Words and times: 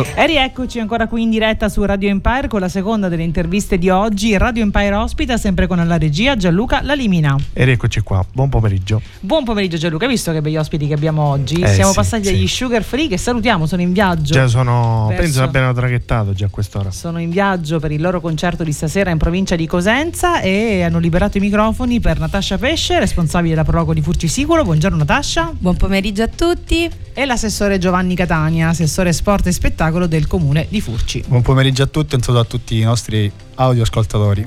Uccide. 0.00 0.20
E 0.20 0.26
rieccoci 0.26 0.80
ancora 0.80 1.06
qui 1.06 1.22
in 1.22 1.30
diretta 1.30 1.68
su 1.68 1.82
Radio 1.84 2.08
Empire 2.08 2.48
con 2.48 2.60
la 2.60 2.68
seconda 2.68 3.08
delle 3.08 3.22
interviste 3.22 3.78
di 3.78 3.90
oggi. 3.90 4.36
Radio 4.36 4.62
Empire 4.62 4.94
ospita 4.94 5.36
sempre 5.36 5.66
con 5.66 5.84
la 5.86 5.98
regia 5.98 6.36
Gianluca 6.36 6.80
Lalimina. 6.82 7.36
E 7.52 7.64
rieccoci 7.64 8.00
qua, 8.00 8.24
buon 8.32 8.48
pomeriggio. 8.48 9.02
Buon 9.20 9.44
pomeriggio 9.44 9.76
Gianluca, 9.76 10.04
hai 10.04 10.10
visto 10.12 10.32
che 10.32 10.40
begli 10.40 10.56
ospiti 10.56 10.86
che 10.86 10.94
abbiamo 10.94 11.22
oggi? 11.22 11.60
Eh, 11.60 11.68
Siamo 11.68 11.90
sì, 11.90 11.96
passati 11.96 12.24
sì. 12.24 12.30
agli 12.30 12.48
Sugar 12.48 12.82
Free 12.82 13.08
che 13.08 13.18
salutiamo, 13.18 13.66
sono 13.66 13.82
in 13.82 13.92
viaggio. 13.92 14.32
Già 14.32 14.46
sono, 14.46 15.06
Verso- 15.08 15.22
penso 15.22 15.42
abbiano 15.42 15.72
traghettato 15.72 16.32
già 16.32 16.46
a 16.46 16.48
quest'ora. 16.48 16.90
Sono 16.90 17.20
in 17.20 17.30
viaggio 17.30 17.78
per 17.78 17.92
il 17.92 18.00
loro 18.00 18.20
concerto 18.20 18.64
di 18.64 18.72
stasera 18.72 19.10
in 19.10 19.18
provincia 19.18 19.56
di 19.56 19.66
Cosenza 19.66 20.40
e 20.40 20.82
hanno 20.82 20.98
liberato 20.98 21.38
i 21.38 21.40
microfoni 21.40 22.00
per 22.00 22.18
Natascia 22.18 22.58
Pesce, 22.58 22.98
responsabile 22.98 23.50
della 23.54 23.64
Prologo 23.64 23.92
di 23.92 24.00
Furcisicolo. 24.00 24.64
Buongiorno 24.64 24.96
Natascia. 24.96 25.52
Buon 25.56 25.76
pomeriggio 25.76 26.22
a 26.22 26.28
tutti. 26.28 26.90
E 27.14 27.26
l'assessore 27.26 27.76
Giovanni 27.76 28.14
Catania, 28.14 28.68
assessore 28.68 29.12
sport 29.12 29.46
e 29.46 29.52
spettacolo 29.52 29.81
del 30.06 30.28
comune 30.28 30.66
di 30.68 30.80
Furci. 30.80 31.24
Buon 31.26 31.42
pomeriggio 31.42 31.82
a 31.82 31.86
tutti 31.86 32.12
e 32.14 32.16
un 32.16 32.22
saluto 32.22 32.42
a 32.42 32.46
tutti 32.46 32.78
i 32.78 32.82
nostri 32.82 33.30
audioascoltatori. 33.56 34.46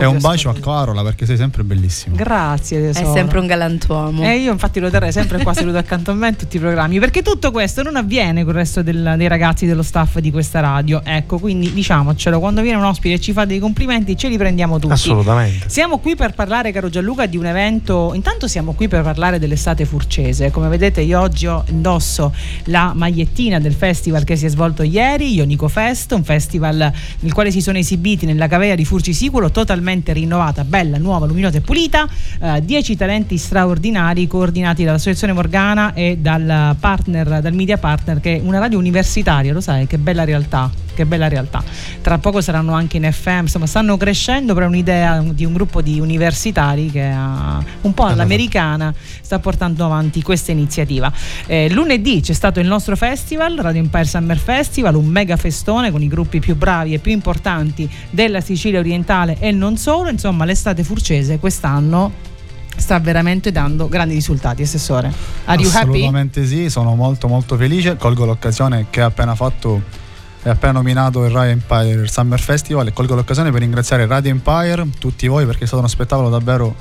E 0.00 0.04
un 0.06 0.18
bacio 0.20 0.48
a 0.50 0.54
Carola 0.54 1.02
perché 1.02 1.26
sei 1.26 1.36
sempre 1.36 1.64
bellissimo. 1.64 2.16
Grazie 2.16 2.90
È 2.90 2.92
tesoro. 2.92 3.12
sempre 3.12 3.38
un 3.38 3.46
galantuomo. 3.46 4.22
E 4.24 4.36
io 4.38 4.52
infatti 4.52 4.80
lo 4.80 4.90
terrei 4.90 5.12
sempre 5.12 5.42
qua 5.42 5.52
seduto 5.54 5.76
accanto 5.78 6.10
a 6.10 6.14
me 6.14 6.28
in 6.28 6.36
tutti 6.36 6.56
i 6.56 6.60
programmi, 6.60 6.98
perché 6.98 7.22
tutto 7.22 7.50
questo 7.50 7.82
non 7.82 7.96
avviene 7.96 8.42
con 8.44 8.52
il 8.52 8.58
resto 8.58 8.82
del- 8.82 9.14
dei 9.16 9.28
ragazzi 9.28 9.66
dello 9.66 9.82
staff 9.82 10.18
di 10.18 10.30
questa 10.30 10.60
radio. 10.60 11.00
Ecco, 11.04 11.38
quindi 11.38 11.72
diciamocelo, 11.72 12.38
quando 12.38 12.62
viene 12.62 12.78
un 12.78 12.84
ospite 12.84 13.14
e 13.14 13.20
ci 13.20 13.32
fa 13.32 13.44
dei 13.44 13.58
complimenti 13.58 14.16
ce 14.16 14.28
li 14.28 14.36
prendiamo 14.36 14.78
tutti. 14.78 14.92
Assolutamente. 14.92 15.68
Siamo 15.68 15.98
qui 15.98 16.14
per 16.16 16.34
parlare, 16.34 16.70
caro 16.72 16.88
Gianluca, 16.88 17.26
di 17.26 17.36
un 17.36 17.46
evento. 17.46 18.12
Intanto 18.14 18.46
siamo 18.48 18.72
qui 18.72 18.88
per 18.88 19.02
parlare 19.02 19.38
dell'estate 19.38 19.84
furcese. 19.84 20.50
Come 20.50 20.68
vedete, 20.68 21.00
io 21.00 21.20
oggi 21.20 21.46
ho 21.46 21.64
indosso 21.68 22.32
la 22.64 22.92
magliettina 22.94 23.58
del 23.58 23.74
festival 23.74 24.24
che 24.24 24.36
si 24.36 24.46
è 24.46 24.48
svolto 24.48 24.82
ieri, 24.82 25.34
Ionico 25.34 25.68
Fest, 25.68 26.12
un 26.12 26.24
festival 26.24 26.92
nel 27.20 27.32
quale 27.32 27.50
si 27.50 27.60
sono 27.60 27.78
esibiti 27.78 28.26
nella 28.26 28.46
cavea 28.46 28.74
di 28.74 28.84
Furci 28.84 29.12
Siculo, 29.12 29.50
totalmente 29.72 30.12
rinnovata, 30.12 30.64
bella, 30.64 30.98
nuova, 30.98 31.24
luminosa 31.24 31.56
e 31.56 31.60
pulita. 31.62 32.06
eh, 32.40 32.62
Dieci 32.62 32.94
talenti 32.94 33.38
straordinari 33.38 34.26
coordinati 34.26 34.84
dall'Associazione 34.84 35.32
Morgana 35.32 35.94
e 35.94 36.18
dal 36.20 36.76
partner, 36.78 37.40
dal 37.40 37.54
media 37.54 37.78
partner, 37.78 38.20
che 38.20 38.36
è 38.36 38.40
una 38.44 38.58
radio 38.58 38.78
universitaria, 38.78 39.52
lo 39.52 39.62
sai, 39.62 39.86
che 39.86 39.96
bella 39.96 40.24
realtà. 40.24 40.70
Che 40.94 41.06
bella 41.06 41.28
realtà. 41.28 41.62
Tra 42.00 42.18
poco 42.18 42.40
saranno 42.40 42.72
anche 42.72 42.98
in 42.98 43.10
FM, 43.10 43.40
insomma, 43.42 43.66
stanno 43.66 43.96
crescendo, 43.96 44.54
però 44.54 44.66
è 44.66 44.68
un'idea 44.68 45.20
di 45.20 45.44
un 45.44 45.52
gruppo 45.52 45.80
di 45.80 46.00
universitari 46.00 46.90
che 46.90 47.04
ha 47.04 47.62
un 47.82 47.94
po' 47.94 48.04
all'americana 48.04 48.94
sta 49.20 49.38
portando 49.38 49.84
avanti 49.84 50.22
questa 50.22 50.52
iniziativa. 50.52 51.12
Eh, 51.46 51.70
lunedì 51.70 52.20
c'è 52.20 52.32
stato 52.32 52.60
il 52.60 52.66
nostro 52.66 52.96
festival, 52.96 53.56
Radio 53.56 53.80
Empire 53.80 54.04
Summer 54.04 54.38
Festival, 54.38 54.94
un 54.94 55.06
mega 55.06 55.36
festone 55.36 55.90
con 55.90 56.02
i 56.02 56.08
gruppi 56.08 56.40
più 56.40 56.56
bravi 56.56 56.94
e 56.94 56.98
più 56.98 57.12
importanti 57.12 57.88
della 58.10 58.40
Sicilia 58.40 58.78
orientale 58.78 59.36
e 59.38 59.50
non 59.52 59.76
solo. 59.76 60.10
Insomma, 60.10 60.44
l'estate 60.44 60.84
furcese 60.84 61.38
quest'anno 61.38 62.30
sta 62.76 62.98
veramente 62.98 63.52
dando 63.52 63.88
grandi 63.88 64.14
risultati, 64.14 64.62
Assessore. 64.62 65.12
Are 65.44 65.60
you 65.60 65.70
happy? 65.70 65.88
Assolutamente 65.88 66.44
sì, 66.46 66.68
sono 66.68 66.94
molto 66.94 67.28
molto 67.28 67.56
felice. 67.56 67.96
Colgo 67.96 68.24
l'occasione 68.24 68.86
che 68.90 69.00
ha 69.00 69.06
appena 69.06 69.34
fatto 69.34 70.00
è 70.42 70.48
appena 70.48 70.72
nominato 70.72 71.24
il 71.24 71.30
Radio 71.30 71.52
Empire 71.52 72.06
Summer 72.08 72.40
Festival 72.40 72.86
e 72.88 72.92
colgo 72.92 73.14
l'occasione 73.14 73.50
per 73.52 73.60
ringraziare 73.60 74.06
Radio 74.06 74.30
Empire, 74.30 74.88
tutti 74.98 75.26
voi 75.28 75.46
perché 75.46 75.62
è 75.64 75.66
stato 75.66 75.78
uno 75.80 75.88
spettacolo 75.88 76.28
davvero 76.30 76.74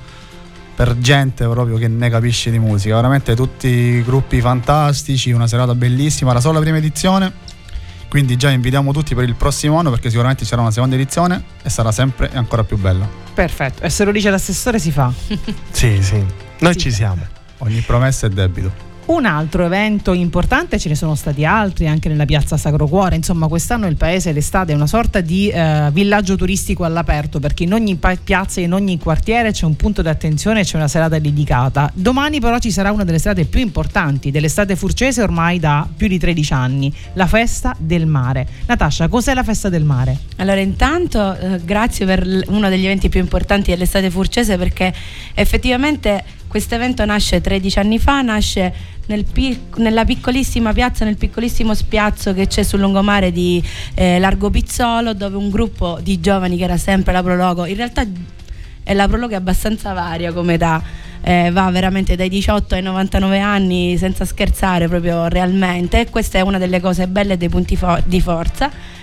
per 0.75 0.97
gente 0.97 1.45
proprio 1.47 1.77
che 1.77 1.87
ne 1.87 2.09
capisce 2.09 2.49
di 2.49 2.57
musica, 2.57 2.95
veramente 2.95 3.35
tutti 3.35 4.01
gruppi 4.03 4.41
fantastici, 4.41 5.31
una 5.31 5.45
serata 5.45 5.75
bellissima, 5.75 6.31
era 6.31 6.39
solo 6.39 6.55
la 6.55 6.59
prima 6.61 6.77
edizione. 6.77 7.49
Quindi 8.09 8.35
già 8.35 8.49
invitiamo 8.49 8.91
tutti 8.91 9.15
per 9.15 9.23
il 9.25 9.35
prossimo 9.35 9.77
anno 9.77 9.89
perché 9.89 10.09
sicuramente 10.09 10.43
ci 10.43 10.49
sarà 10.49 10.61
una 10.61 10.71
seconda 10.71 10.95
edizione 10.95 11.43
e 11.61 11.69
sarà 11.69 11.91
sempre 11.93 12.29
e 12.31 12.37
ancora 12.37 12.63
più 12.63 12.77
bella. 12.77 13.07
Perfetto, 13.33 13.83
e 13.83 13.89
se 13.89 14.03
lo 14.03 14.11
dice 14.11 14.29
l'assessore 14.29 14.79
si 14.79 14.91
fa. 14.91 15.13
Sì, 15.71 16.01
sì. 16.01 16.25
Noi 16.59 16.73
Sì. 16.73 16.79
ci 16.79 16.91
siamo. 16.91 17.25
Ogni 17.59 17.79
promessa 17.81 18.25
è 18.25 18.29
debito. 18.29 18.89
Un 19.11 19.25
altro 19.25 19.65
evento 19.65 20.13
importante, 20.13 20.79
ce 20.79 20.87
ne 20.87 20.95
sono 20.95 21.15
stati 21.15 21.43
altri 21.43 21.85
anche 21.85 22.07
nella 22.07 22.23
piazza 22.23 22.55
Sacro 22.55 22.87
Cuore, 22.87 23.17
insomma 23.17 23.49
quest'anno 23.49 23.87
il 23.87 23.97
paese 23.97 24.31
l'estate 24.31 24.71
è 24.71 24.75
una 24.75 24.87
sorta 24.87 25.19
di 25.19 25.49
eh, 25.49 25.89
villaggio 25.91 26.37
turistico 26.37 26.85
all'aperto 26.85 27.41
perché 27.41 27.63
in 27.63 27.73
ogni 27.73 27.99
piazza 28.23 28.61
e 28.61 28.63
in 28.63 28.71
ogni 28.71 28.97
quartiere 28.97 29.51
c'è 29.51 29.65
un 29.65 29.75
punto 29.75 30.01
di 30.01 30.07
attenzione 30.07 30.61
e 30.61 30.63
c'è 30.63 30.77
una 30.77 30.87
serata 30.87 31.19
dedicata. 31.19 31.91
Domani 31.93 32.39
però 32.39 32.57
ci 32.59 32.71
sarà 32.71 32.93
una 32.93 33.03
delle 33.03 33.19
serate 33.19 33.43
più 33.43 33.59
importanti 33.59 34.31
dell'estate 34.31 34.77
furcese 34.77 35.21
ormai 35.21 35.59
da 35.59 35.85
più 35.93 36.07
di 36.07 36.17
13 36.17 36.53
anni, 36.53 36.93
la 37.15 37.27
festa 37.27 37.75
del 37.77 38.05
mare. 38.05 38.47
Natascia, 38.65 39.09
cos'è 39.09 39.33
la 39.33 39.43
festa 39.43 39.67
del 39.67 39.83
mare? 39.83 40.17
Allora, 40.37 40.61
intanto 40.61 41.35
eh, 41.35 41.59
grazie 41.65 42.05
per 42.05 42.25
l- 42.25 42.45
uno 42.47 42.69
degli 42.69 42.85
eventi 42.85 43.09
più 43.09 43.19
importanti 43.19 43.71
dell'estate 43.71 44.09
furcese 44.09 44.57
perché 44.57 44.93
effettivamente 45.33 46.39
questo 46.51 46.75
evento 46.75 47.05
nasce 47.05 47.39
13 47.39 47.79
anni 47.79 47.97
fa, 47.97 48.21
nasce 48.21 48.73
nel 49.05 49.23
pic- 49.23 49.77
nella 49.77 50.03
piccolissima 50.03 50.73
piazza, 50.73 51.05
nel 51.05 51.15
piccolissimo 51.15 51.73
spiazzo 51.73 52.33
che 52.33 52.47
c'è 52.47 52.63
sul 52.63 52.81
lungomare 52.81 53.31
di 53.31 53.63
eh, 53.93 54.19
Largo 54.19 54.49
Pizzolo 54.49 55.13
dove 55.13 55.37
un 55.37 55.49
gruppo 55.49 55.97
di 56.03 56.19
giovani 56.19 56.57
che 56.57 56.65
era 56.65 56.75
sempre 56.75 57.13
la 57.13 57.23
Prologo, 57.23 57.65
in 57.65 57.77
realtà 57.77 58.05
e 58.83 58.93
la 58.93 59.07
prologa 59.07 59.35
è 59.35 59.37
abbastanza 59.37 59.93
varia 59.93 60.33
come 60.33 60.55
età, 60.55 60.83
eh, 61.21 61.51
va 61.51 61.71
veramente 61.71 62.17
dai 62.17 62.27
18 62.27 62.75
ai 62.75 62.81
99 62.81 63.39
anni 63.39 63.95
senza 63.97 64.25
scherzare 64.25 64.89
proprio 64.89 65.27
realmente 65.27 66.09
questa 66.09 66.39
è 66.39 66.41
una 66.41 66.57
delle 66.57 66.81
cose 66.81 67.07
belle 67.07 67.33
e 67.33 67.37
dei 67.37 67.47
punti 67.47 67.77
fo- 67.77 68.01
di 68.03 68.19
forza. 68.19 68.99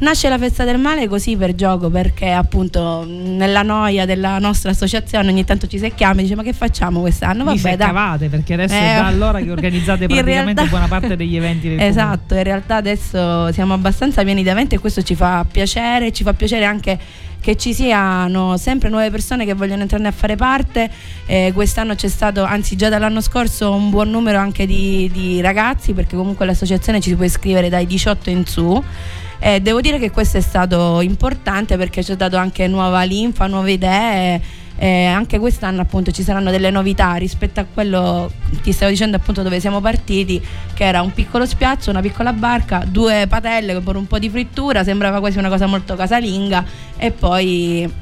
Nasce 0.00 0.28
la 0.28 0.38
festa 0.38 0.62
del 0.62 0.78
male 0.78 1.08
così 1.08 1.36
per 1.36 1.56
gioco 1.56 1.90
perché 1.90 2.30
appunto 2.30 3.04
nella 3.04 3.62
noia 3.62 4.06
della 4.06 4.38
nostra 4.38 4.70
associazione 4.70 5.28
ogni 5.28 5.44
tanto 5.44 5.66
ci 5.66 5.76
secchiamo 5.76 6.20
e 6.20 6.22
dice 6.22 6.36
ma 6.36 6.44
che 6.44 6.52
facciamo 6.52 7.00
quest'anno? 7.00 7.38
Vi 7.42 7.56
Vabbè, 7.58 7.60
dai. 7.76 7.86
seccavate 7.88 8.28
perché 8.28 8.54
adesso 8.54 8.74
Eh, 8.74 8.78
è 8.78 8.94
da 8.94 9.06
allora 9.06 9.40
che 9.40 9.50
organizzate 9.50 10.06
praticamente 10.08 10.52
realtà- 10.52 10.64
buona 10.66 10.86
parte 10.86 11.16
degli 11.16 11.34
eventi 11.34 11.66
del 11.66 11.78
comune. 11.78 11.88
Esatto, 11.88 12.34
in 12.36 12.42
realtà 12.44 12.76
adesso 12.76 13.50
siamo 13.52 13.74
abbastanza 13.74 14.22
pieni 14.22 14.44
di 14.44 14.48
eventi 14.48 14.76
e 14.76 14.78
questo 14.78 15.02
ci 15.02 15.16
fa 15.16 15.44
piacere, 15.50 16.12
ci 16.12 16.22
fa 16.22 16.32
piacere 16.32 16.64
anche 16.64 16.96
che 17.40 17.56
ci 17.56 17.74
siano 17.74 18.56
sempre 18.56 18.88
nuove 18.90 19.10
persone 19.10 19.44
che 19.44 19.54
vogliono 19.54 19.82
entrare 19.82 20.06
a 20.06 20.12
fare 20.12 20.36
parte. 20.36 20.88
Eh, 21.26 21.50
quest'anno 21.52 21.96
c'è 21.96 22.08
stato, 22.08 22.44
anzi 22.44 22.76
già 22.76 22.88
dall'anno 22.88 23.20
scorso, 23.20 23.74
un 23.74 23.90
buon 23.90 24.10
numero 24.10 24.38
anche 24.38 24.64
di, 24.64 25.10
di 25.12 25.40
ragazzi 25.40 25.92
perché 25.92 26.14
comunque 26.14 26.46
l'associazione 26.46 27.00
ci 27.00 27.08
si 27.10 27.16
può 27.16 27.24
iscrivere 27.24 27.68
dai 27.68 27.84
18 27.86 28.30
in 28.30 28.46
su. 28.46 28.84
Eh, 29.40 29.60
devo 29.60 29.80
dire 29.80 29.98
che 29.98 30.10
questo 30.10 30.36
è 30.36 30.40
stato 30.40 31.00
importante 31.00 31.76
perché 31.76 32.02
ci 32.02 32.12
ha 32.12 32.16
dato 32.16 32.36
anche 32.36 32.66
nuova 32.66 33.02
linfa, 33.02 33.46
nuove 33.46 33.72
idee. 33.72 34.40
Eh, 34.80 35.06
anche 35.06 35.40
quest'anno 35.40 35.80
appunto 35.80 36.12
ci 36.12 36.22
saranno 36.22 36.52
delle 36.52 36.70
novità 36.70 37.14
rispetto 37.14 37.58
a 37.58 37.64
quello 37.64 38.30
ti 38.62 38.70
stavo 38.70 38.92
dicendo 38.92 39.16
appunto 39.16 39.42
dove 39.42 39.58
siamo 39.58 39.80
partiti 39.80 40.40
che 40.72 40.84
era 40.84 41.02
un 41.02 41.12
piccolo 41.12 41.46
spiazzo, 41.46 41.90
una 41.90 42.00
piccola 42.00 42.32
barca, 42.32 42.84
due 42.86 43.26
patelle 43.28 43.82
con 43.82 43.96
un 43.96 44.06
po' 44.06 44.20
di 44.20 44.30
frittura, 44.30 44.84
sembrava 44.84 45.18
quasi 45.18 45.36
una 45.38 45.48
cosa 45.48 45.66
molto 45.66 45.96
casalinga 45.96 46.64
e 46.96 47.10
poi 47.10 47.92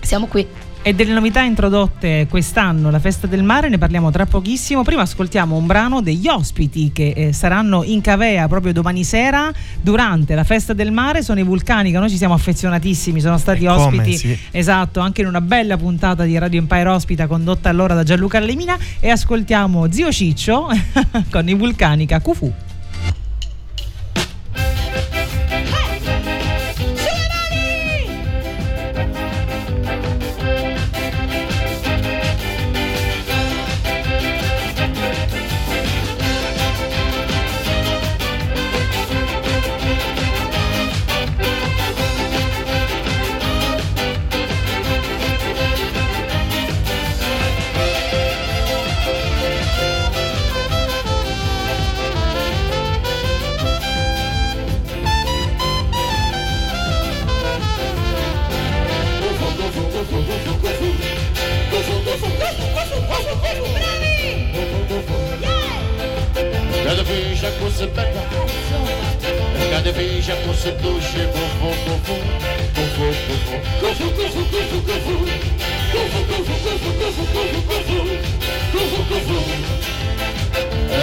siamo 0.00 0.26
qui. 0.26 0.46
E 0.86 0.94
delle 0.94 1.12
novità 1.12 1.42
introdotte 1.42 2.28
quest'anno, 2.30 2.92
la 2.92 3.00
festa 3.00 3.26
del 3.26 3.42
mare, 3.42 3.68
ne 3.68 3.76
parliamo 3.76 4.12
tra 4.12 4.24
pochissimo. 4.24 4.84
Prima 4.84 5.02
ascoltiamo 5.02 5.56
un 5.56 5.66
brano 5.66 6.00
degli 6.00 6.28
ospiti 6.28 6.92
che 6.92 7.08
eh, 7.08 7.32
saranno 7.32 7.82
in 7.82 8.00
Cavea 8.00 8.46
proprio 8.46 8.72
domani 8.72 9.02
sera 9.02 9.52
durante 9.80 10.36
la 10.36 10.44
festa 10.44 10.74
del 10.74 10.92
mare. 10.92 11.24
Sono 11.24 11.40
i 11.40 11.42
Vulcanica, 11.42 11.98
noi 11.98 12.08
ci 12.08 12.16
siamo 12.16 12.34
affezionatissimi, 12.34 13.20
sono 13.20 13.36
stati 13.36 13.64
E 13.64 13.66
come, 13.66 13.98
ospiti, 13.98 14.16
sì. 14.16 14.38
esatto, 14.52 15.00
anche 15.00 15.22
in 15.22 15.26
una 15.26 15.40
bella 15.40 15.76
puntata 15.76 16.22
di 16.22 16.38
Radio 16.38 16.60
Empire 16.60 16.88
Ospita 16.88 17.26
condotta 17.26 17.68
allora 17.68 17.94
da 17.94 18.04
Gianluca 18.04 18.38
Lemina. 18.38 18.78
E 19.00 19.10
ascoltiamo 19.10 19.90
Zio 19.90 20.12
Ciccio 20.12 20.68
con 21.32 21.48
i 21.48 21.54
Vulcanica 21.54 22.20
Cufu. 22.20 22.52
Vez 67.76 67.82
a 67.82 67.86
coisa 67.86 67.86
bela 67.88 68.22
Cada 69.70 69.92
vez 69.92 70.30
a 70.30 70.36
coisa 70.36 70.70
doce 70.72 71.28
Cufu, 71.32 71.68
cufu 71.84 72.16
Cufu, 72.74 73.06
cufu 73.26 73.56
Cufu, 73.80 74.06
cufu, 74.10 74.42
cufu, 74.46 74.78
cufu 74.82 75.14
Cufu, 75.92 76.20
cufu, 76.26 76.54
cufu, 76.64 76.90
cufu, 76.98 77.22
cufu, 77.32 77.60
cufu 77.66 77.98
Cufu, 78.72 79.00
cufu 79.08 79.38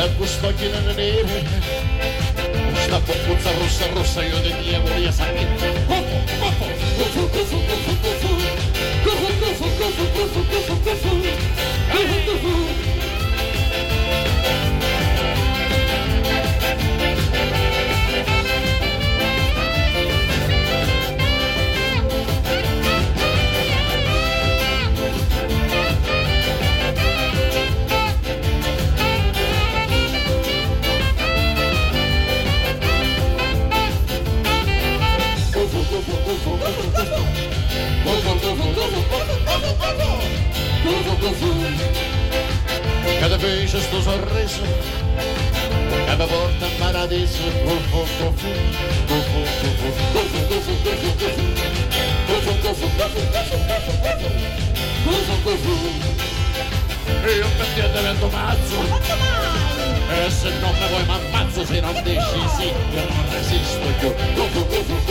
Ecco 0.05 0.25
sto 0.25 0.53
girando 0.55 0.93
nere 0.93 1.43
Sta 2.85 2.99
popuzza 2.99 3.51
rossa 3.51 3.87
rossa 3.93 4.23
Io 4.23 4.39
di 4.39 4.53
mia 4.53 4.79
voglio 4.79 5.11
sapere 5.11 5.45
Cufu, 5.85 6.17
cufu 6.37 6.65
Cufu, 6.97 7.27
cufu, 7.29 7.57
cufu, 7.67 7.95
cufu 10.13 10.41
Cufu, 10.49 10.75
cufu, 10.81 11.22
Cada 43.19 43.38
vez 43.38 43.77
sto 43.77 44.01
sorriso 44.01 44.62
Cada 46.06 46.25
volta 46.25 46.65
in 46.65 46.77
paradiso 46.77 47.41
Io 57.25 57.47
per 57.57 57.68
te 57.75 57.89
divento 57.91 58.27
mazzo. 58.27 58.81
E 60.09 60.29
se 60.29 60.50
non 60.59 60.74
mi 60.74 60.88
vuoi 60.89 61.06
m'ammazzo 61.06 61.65
Se 61.65 61.79
non 61.79 61.94
dici 62.03 62.41
sì 62.57 62.65
Io 62.65 63.07
non 63.07 63.25
resisto 63.31 63.88
più 64.00 64.13
Cufu, 64.36 64.65
cufu, 64.68 65.03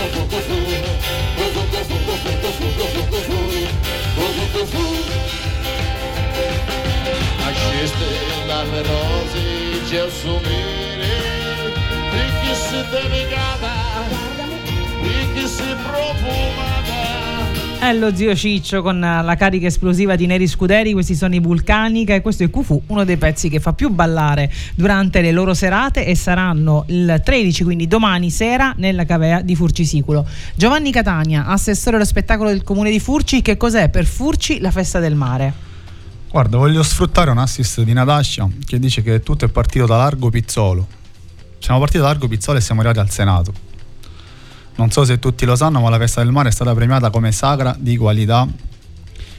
dalle 8.46 8.82
rose 8.82 9.86
ci 9.88 9.96
assumere 9.96 11.10
e 12.12 12.30
che 15.34 15.46
si 15.46 15.64
profumata 15.82 16.90
È 17.80 17.92
lo 17.94 18.14
zio 18.14 18.34
Ciccio 18.36 18.82
con 18.82 19.00
la 19.00 19.34
carica 19.36 19.66
esplosiva 19.66 20.14
di 20.14 20.26
Neri 20.26 20.46
Scuderi, 20.46 20.92
questi 20.92 21.14
sono 21.14 21.34
i 21.34 21.40
Vulcanica 21.40 22.14
e 22.14 22.20
questo 22.20 22.44
è 22.44 22.50
Cufu, 22.50 22.82
uno 22.86 23.04
dei 23.04 23.16
pezzi 23.16 23.48
che 23.48 23.58
fa 23.58 23.72
più 23.72 23.90
ballare 23.90 24.52
durante 24.74 25.20
le 25.20 25.32
loro 25.32 25.52
serate 25.52 26.06
e 26.06 26.14
saranno 26.14 26.84
il 26.88 27.20
13, 27.24 27.64
quindi 27.64 27.88
domani 27.88 28.30
sera 28.30 28.72
nella 28.76 29.04
cavea 29.04 29.40
di 29.40 29.56
Furcisiculo. 29.56 30.26
Giovanni 30.54 30.92
Catania, 30.92 31.46
assessore 31.46 31.96
allo 31.96 32.04
spettacolo 32.04 32.50
del 32.50 32.62
comune 32.62 32.90
di 32.90 33.00
Furci, 33.00 33.42
che 33.42 33.56
cos'è 33.56 33.88
per 33.88 34.04
Furci 34.04 34.60
la 34.60 34.70
festa 34.70 35.00
del 35.00 35.16
mare? 35.16 35.71
Guarda, 36.32 36.56
voglio 36.56 36.82
sfruttare 36.82 37.30
un 37.30 37.36
assist 37.36 37.82
di 37.82 37.92
Natascia 37.92 38.48
che 38.64 38.78
dice 38.78 39.02
che 39.02 39.22
tutto 39.22 39.44
è 39.44 39.48
partito 39.48 39.84
da 39.84 39.98
Largo 39.98 40.30
Pizzolo. 40.30 40.86
Siamo 41.58 41.78
partiti 41.78 42.00
da 42.00 42.06
Largo 42.06 42.26
Pizzolo 42.26 42.56
e 42.56 42.62
siamo 42.62 42.80
arrivati 42.80 43.00
al 43.00 43.10
Senato. 43.10 43.52
Non 44.76 44.90
so 44.90 45.04
se 45.04 45.18
tutti 45.18 45.44
lo 45.44 45.56
sanno, 45.56 45.80
ma 45.80 45.90
la 45.90 45.98
festa 45.98 46.22
del 46.22 46.32
mare 46.32 46.48
è 46.48 46.50
stata 46.52 46.72
premiata 46.72 47.10
come 47.10 47.32
sacra 47.32 47.76
di 47.78 47.98
qualità 47.98 48.48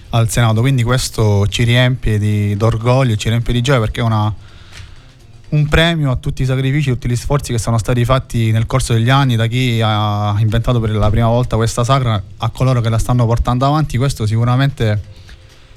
al 0.10 0.30
Senato, 0.30 0.62
quindi 0.62 0.84
questo 0.84 1.48
ci 1.48 1.64
riempie 1.64 2.20
di, 2.20 2.56
d'orgoglio, 2.56 3.16
ci 3.16 3.30
riempie 3.30 3.54
di 3.54 3.62
gioia 3.62 3.80
perché 3.80 4.02
è 4.02 4.04
una, 4.04 4.32
un 5.50 5.68
premio 5.68 6.12
a 6.12 6.16
tutti 6.18 6.44
i 6.44 6.46
sacrifici, 6.46 6.92
tutti 6.92 7.10
gli 7.10 7.16
sforzi 7.16 7.54
che 7.54 7.58
sono 7.58 7.80
stati 7.80 8.06
fatti 8.06 8.52
nel 8.52 8.68
corso 8.68 8.94
degli 8.94 9.10
anni 9.10 9.36
da 9.36 9.48
chi 9.48 9.82
ha 9.84 10.36
inventato 10.38 10.80
per 10.80 10.92
la 10.92 11.10
prima 11.10 11.26
volta 11.26 11.56
questa 11.56 11.84
sacra 11.84 12.22
a 12.38 12.50
coloro 12.50 12.82
che 12.82 12.90
la 12.90 13.00
stanno 13.00 13.26
portando 13.26 13.66
avanti. 13.66 13.98
Questo 13.98 14.28
sicuramente 14.28 15.23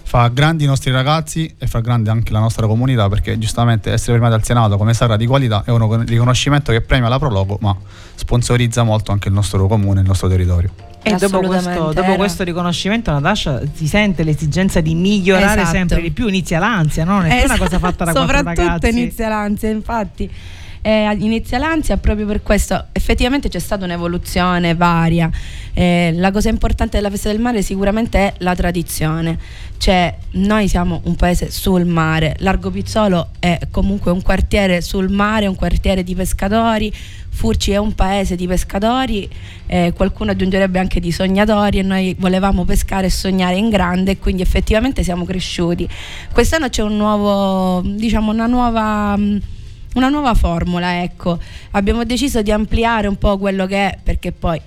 fa 0.06 0.28
grandi 0.28 0.62
i 0.62 0.66
nostri 0.68 0.92
ragazzi 0.92 1.52
e 1.58 1.66
fa 1.66 1.80
grande 1.80 2.10
anche 2.10 2.30
la 2.32 2.38
nostra 2.38 2.68
comunità 2.68 3.08
perché 3.08 3.38
giustamente 3.38 3.90
essere 3.90 4.12
premiati 4.12 4.34
al 4.34 4.44
Senato 4.44 4.76
come 4.76 4.94
sacra 4.94 5.16
di 5.16 5.26
qualità 5.26 5.64
è 5.66 5.70
un 5.70 6.04
riconoscimento 6.06 6.70
che 6.70 6.80
premia 6.80 7.08
la 7.08 7.18
Prologo 7.18 7.58
ma 7.60 7.76
sponsorizza 8.14 8.84
molto 8.84 9.10
anche 9.10 9.26
il 9.26 9.34
nostro 9.34 9.66
comune, 9.66 10.00
il 10.02 10.06
nostro 10.06 10.28
territorio. 10.28 10.70
E 11.02 11.16
dopo 11.16 11.40
questo, 11.40 11.92
dopo 11.92 12.14
questo 12.14 12.44
riconoscimento, 12.44 13.10
Natascia 13.10 13.60
si 13.75 13.86
sente 13.88 14.22
l'esigenza 14.22 14.80
di 14.80 14.94
migliorare 14.94 15.60
Esatto. 15.62 15.76
sempre 15.76 16.00
di 16.00 16.10
più, 16.12 16.28
inizia 16.28 16.60
l'ansia, 16.60 17.04
no? 17.04 17.20
non 17.20 17.26
è 17.26 17.36
più 17.38 17.44
una 17.44 17.58
cosa 17.58 17.78
fatta 17.78 18.04
da 18.04 18.10
quattro 18.12 18.36
Soprattutto 18.36 18.66
ragazzi. 18.66 18.88
inizia 18.88 19.28
l'ansia, 19.28 19.70
infatti. 19.70 20.30
Eh, 20.87 21.16
inizia 21.19 21.59
l'ansia 21.59 21.97
proprio 21.97 22.26
per 22.26 22.45
questo. 22.45 22.87
Effettivamente 22.93 23.49
c'è 23.49 23.59
stata 23.59 23.85
un'evoluzione 23.85 24.76
varia. 24.76 25.28
Eh, 25.75 26.12
la 26.14 26.31
cosa 26.31 26.49
importante 26.49 26.97
della 26.97 27.11
festa 27.11 27.28
del 27.28 27.40
mare 27.40 27.61
sicuramente 27.61 28.19
è 28.19 28.35
la 28.38 28.55
tradizione. 28.55 29.37
Cioè, 29.78 30.16
noi 30.35 30.69
siamo 30.69 31.00
un 31.07 31.16
paese 31.16 31.50
sul 31.50 31.87
mare. 31.87 32.37
Largo 32.38 32.71
Pizzolo 32.71 33.31
è 33.40 33.59
comunque 33.73 34.12
un 34.12 34.23
quartiere 34.23 34.81
sul 34.81 35.11
mare, 35.11 35.49
un 35.49 35.57
quartiere 35.57 36.05
di 36.05 36.14
pescatori. 36.14 36.93
Furci 37.31 37.73
è 37.73 37.78
un 37.78 37.93
paese 37.97 38.37
di 38.37 38.47
pescatori, 38.47 39.28
eh, 39.66 39.93
qualcuno 39.93 40.31
aggiungerebbe 40.31 40.78
anche 40.78 41.00
di 41.00 41.11
sognatori 41.11 41.81
e 41.81 41.83
noi 41.83 42.14
volevamo 42.16 42.64
pescare 42.64 43.07
e 43.07 43.11
sognare 43.11 43.57
in 43.57 43.71
grande 43.71 44.12
e 44.12 44.19
quindi 44.19 44.43
effettivamente 44.43 45.02
siamo 45.02 45.25
cresciuti. 45.25 45.88
Quest'anno 46.33 46.69
c'è 46.69 46.83
un 46.83 46.97
nuovo, 46.97 47.83
diciamo, 47.85 48.31
una 48.31 48.47
nuova, 48.47 49.16
mh, 49.16 49.40
una 49.97 50.09
nuova 50.09 50.35
formula, 50.35 51.03
ecco. 51.03 51.38
Abbiamo 51.73 52.05
deciso 52.05 52.43
di 52.43 52.53
ampliare 52.53 53.07
un 53.07 53.17
po' 53.17 53.38
quello 53.38 53.67
che 53.67 53.91
è, 53.91 53.99
perché 54.03 54.31
poi 54.33 54.61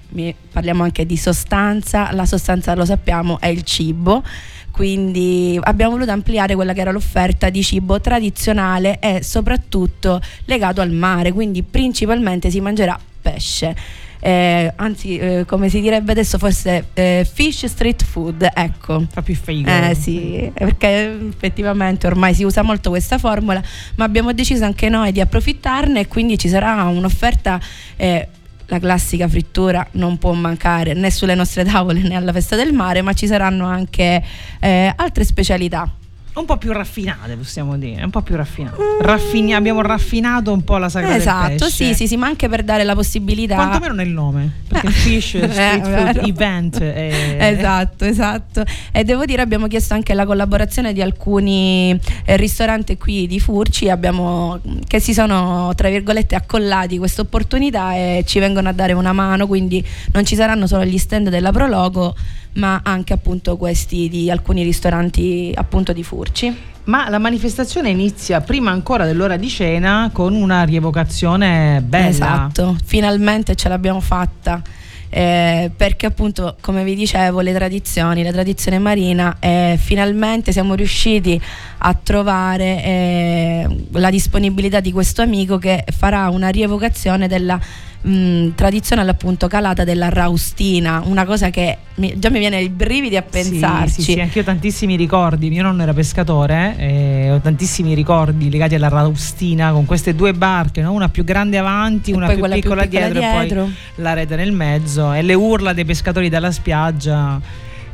parliamo 0.52 0.84
anche 0.84 1.06
di 1.06 1.18
sostanza, 1.18 2.12
la 2.12 2.26
sostanza 2.26 2.74
lo 2.76 2.86
sappiamo 2.86 3.40
è 3.40 3.48
il 3.48 3.64
cibo. 3.64 4.24
Quindi 4.72 5.60
abbiamo 5.62 5.92
voluto 5.92 6.12
ampliare 6.12 6.56
quella 6.56 6.74
che 6.74 6.82
era 6.82 6.92
l'offerta 6.92 7.50
di 7.50 7.62
cibo 7.64 8.00
tradizionale 8.00 9.00
e 9.00 9.24
soprattutto 9.24 10.22
legato 10.46 10.80
al 10.80 10.92
mare, 10.92 11.32
quindi 11.34 11.64
principalmente 11.64 12.50
si 12.50 12.62
mangerà 12.62 12.98
pesce. 13.22 13.76
Eh, 14.22 14.74
anzi, 14.76 15.18
eh, 15.18 15.46
come 15.46 15.70
si 15.70 15.80
direbbe 15.80 16.12
adesso, 16.12 16.38
forse 16.38 16.88
eh, 16.94 17.28
fish 17.32 17.66
street 17.66 18.04
food, 18.04 18.48
ecco. 18.54 19.06
Fa 19.10 19.22
più 19.22 19.36
figo. 19.36 19.70
Eh 19.70 19.96
sì, 19.96 20.52
perché 20.54 21.18
effettivamente 21.30 22.08
ormai 22.08 22.34
si 22.34 22.44
usa 22.44 22.62
molto 22.62 22.90
questa 22.90 23.18
formula, 23.18 23.62
ma 23.96 24.06
abbiamo 24.06 24.34
deciso 24.34 24.66
anche 24.66 24.90
noi 24.90 25.12
di 25.12 25.22
approfittarne 25.22 26.02
e 26.02 26.08
quindi 26.08 26.38
ci 26.38 26.50
sarà 26.50 26.84
un'offerta 26.84 27.60
eh, 27.96 28.28
la 28.70 28.80
classica 28.80 29.28
frittura 29.28 29.86
non 29.94 30.18
può 30.18 30.32
mancare 30.34 30.94
né 30.94 31.10
sulle 31.10 31.34
nostre 31.34 31.66
tavole 31.66 32.02
né 32.02 32.16
alla 32.16 32.32
festa 32.32 32.56
del 32.56 32.72
mare, 32.74 33.02
ma 33.02 33.14
ci 33.14 33.26
saranno 33.26 33.66
anche 33.66 34.24
eh, 34.60 34.94
altre 34.96 35.24
specialità 35.26 35.92
un 36.40 36.46
po' 36.46 36.58
più 36.58 36.72
raffinate, 36.72 37.36
possiamo 37.36 37.78
dire, 37.78 38.04
un 38.04 38.10
po' 38.10 38.22
più 38.22 38.36
raffinate. 38.36 38.78
Raffini- 39.02 39.54
abbiamo 39.54 39.82
raffinato 39.82 40.52
un 40.52 40.64
po' 40.64 40.78
la 40.78 40.90
sagra 40.90 41.16
esatto, 41.16 41.70
sì, 41.70 41.94
sì, 41.94 42.08
sì, 42.08 42.18
ma 42.18 42.28
anche 42.28 42.50
per 42.50 42.64
dare 42.64 42.84
la 42.84 42.96
possibilità. 42.96 43.56
Quantomeno 43.56 43.94
nel 43.94 44.10
nome, 44.10 44.52
perché 44.68 44.88
il 44.88 44.94
Fish 44.94 45.34
Eh, 45.36 45.50
Street 45.50 45.82
Food 45.84 46.14
vero. 46.14 46.22
Event 46.22 46.82
è... 46.82 47.38
Esatto, 47.40 48.06
esatto. 48.06 48.64
E 48.92 49.04
devo 49.04 49.26
dire 49.26 49.42
abbiamo 49.42 49.68
chiesto 49.68 49.94
anche 49.94 50.14
la 50.14 50.26
collaborazione 50.26 50.94
di 50.94 51.02
alcuni 51.02 52.00
eh, 52.26 52.38
ristoranti 52.38 52.98
qui 52.98 53.28
di 53.28 53.40
Furci 53.40 53.90
abbiamo- 53.90 54.60
che 54.88 55.00
si 55.00 55.14
sono 55.14 55.74
tra 55.76 55.90
virgolette 55.90 56.36
accollati 56.36 56.98
questa 56.98 57.22
opportunità 57.22 57.94
e 57.94 58.24
ci 58.26 58.40
vengono 58.40 58.70
a 58.70 58.74
dare 58.74 58.94
una 58.94 59.14
mano, 59.14 59.48
quindi 59.48 59.86
non 60.14 60.26
ci 60.26 60.36
saranno 60.36 60.68
solo 60.68 60.86
gli 60.86 60.98
stand 60.98 61.30
della 61.30 61.52
Prologo, 61.52 62.16
ma 62.54 62.82
anche 62.84 63.14
appunto 63.14 63.58
questi 63.58 64.10
di 64.10 64.30
alcuni 64.30 64.64
ristoranti 64.64 65.52
appunto 65.56 65.94
di 65.94 66.04
Furci. 66.04 66.58
Ma 66.86 67.08
la 67.10 67.20
manifestazione 67.20 67.90
inizia 67.90 68.42
prima 68.42 68.72
ancora 68.72 69.06
dell'ora 69.06 69.38
di 69.38 69.48
cena 69.48 70.10
con 70.12 70.34
una 70.34 70.64
rievocazione 70.64 71.82
bella. 71.86 72.08
Esatto, 72.08 72.76
finalmente 72.84 73.56
ce 73.56 73.70
l'abbiamo 73.70 74.00
fatta. 74.00 74.62
eh, 75.10 75.72
perché 75.76 76.06
appunto 76.06 76.56
come 76.62 76.84
vi 76.84 76.96
dicevo 76.96 77.42
le 77.42 77.54
tradizioni, 77.54 78.24
la 78.24 78.32
tradizione 78.32 78.78
marina 78.78 79.38
e 79.40 79.78
finalmente 79.82 80.52
siamo 80.52 80.76
riusciti 80.76 81.42
a 81.80 81.94
trovare 82.02 82.84
eh, 82.84 83.86
la 83.92 84.10
disponibilità 84.12 84.80
di 84.80 84.92
questo 84.92 85.22
amico 85.22 85.58
che 85.58 85.84
farà 85.96 86.30
una 86.30 86.50
rievocazione 86.50 87.28
della 87.28 87.60
mh, 88.02 88.50
tradizionale 88.56 89.10
appunto 89.12 89.48
calata 89.48 89.84
della 89.84 90.10
raustina, 90.10 91.02
una 91.06 91.26
cosa 91.26 91.50
che 91.50 91.78
mi- 91.96 92.18
già 92.18 92.30
mi 92.30 92.40
viene 92.40 92.62
i 92.62 92.70
brividi 92.70 93.18
a 93.18 93.22
pensarci. 93.22 93.94
Sì, 93.96 94.02
sì, 94.02 94.12
sì, 94.14 94.20
anch'io 94.22 94.42
ho 94.42 94.46
tantissimi 94.46 94.96
ricordi. 94.96 95.50
Mio 95.50 95.64
nonno 95.64 95.82
era 95.84 95.94
pescatore 95.94 96.76
e 96.78 97.32
ho 97.32 97.40
tantissimi 97.40 97.94
ricordi 97.94 98.50
legati 98.50 98.76
alla 98.76 98.88
Raustina 98.90 99.72
con 99.72 99.86
queste 99.86 100.16
due 100.16 100.34
barche, 100.34 100.82
no? 100.82 100.92
una 100.94 101.10
più 101.10 101.24
grande 101.24 101.58
avanti, 101.58 102.12
E 102.12 102.16
una 102.16 102.28
più 102.28 102.38
quella 102.40 102.54
più 102.56 102.64
piccola, 102.64 102.82
piccola 102.84 103.10
dietro, 103.10 103.20
e 103.20 103.40
dietro. 103.42 103.64
poi 103.64 103.74
la 103.96 104.14
rete 104.14 104.36
nel 104.36 104.52
mezzo 104.52 105.12
e 105.14 105.22
le 105.22 105.34
urla 105.34 105.74
dei 105.74 105.86
pescatori 105.86 106.30
dalla 106.30 106.52
spiaggia 106.52 107.40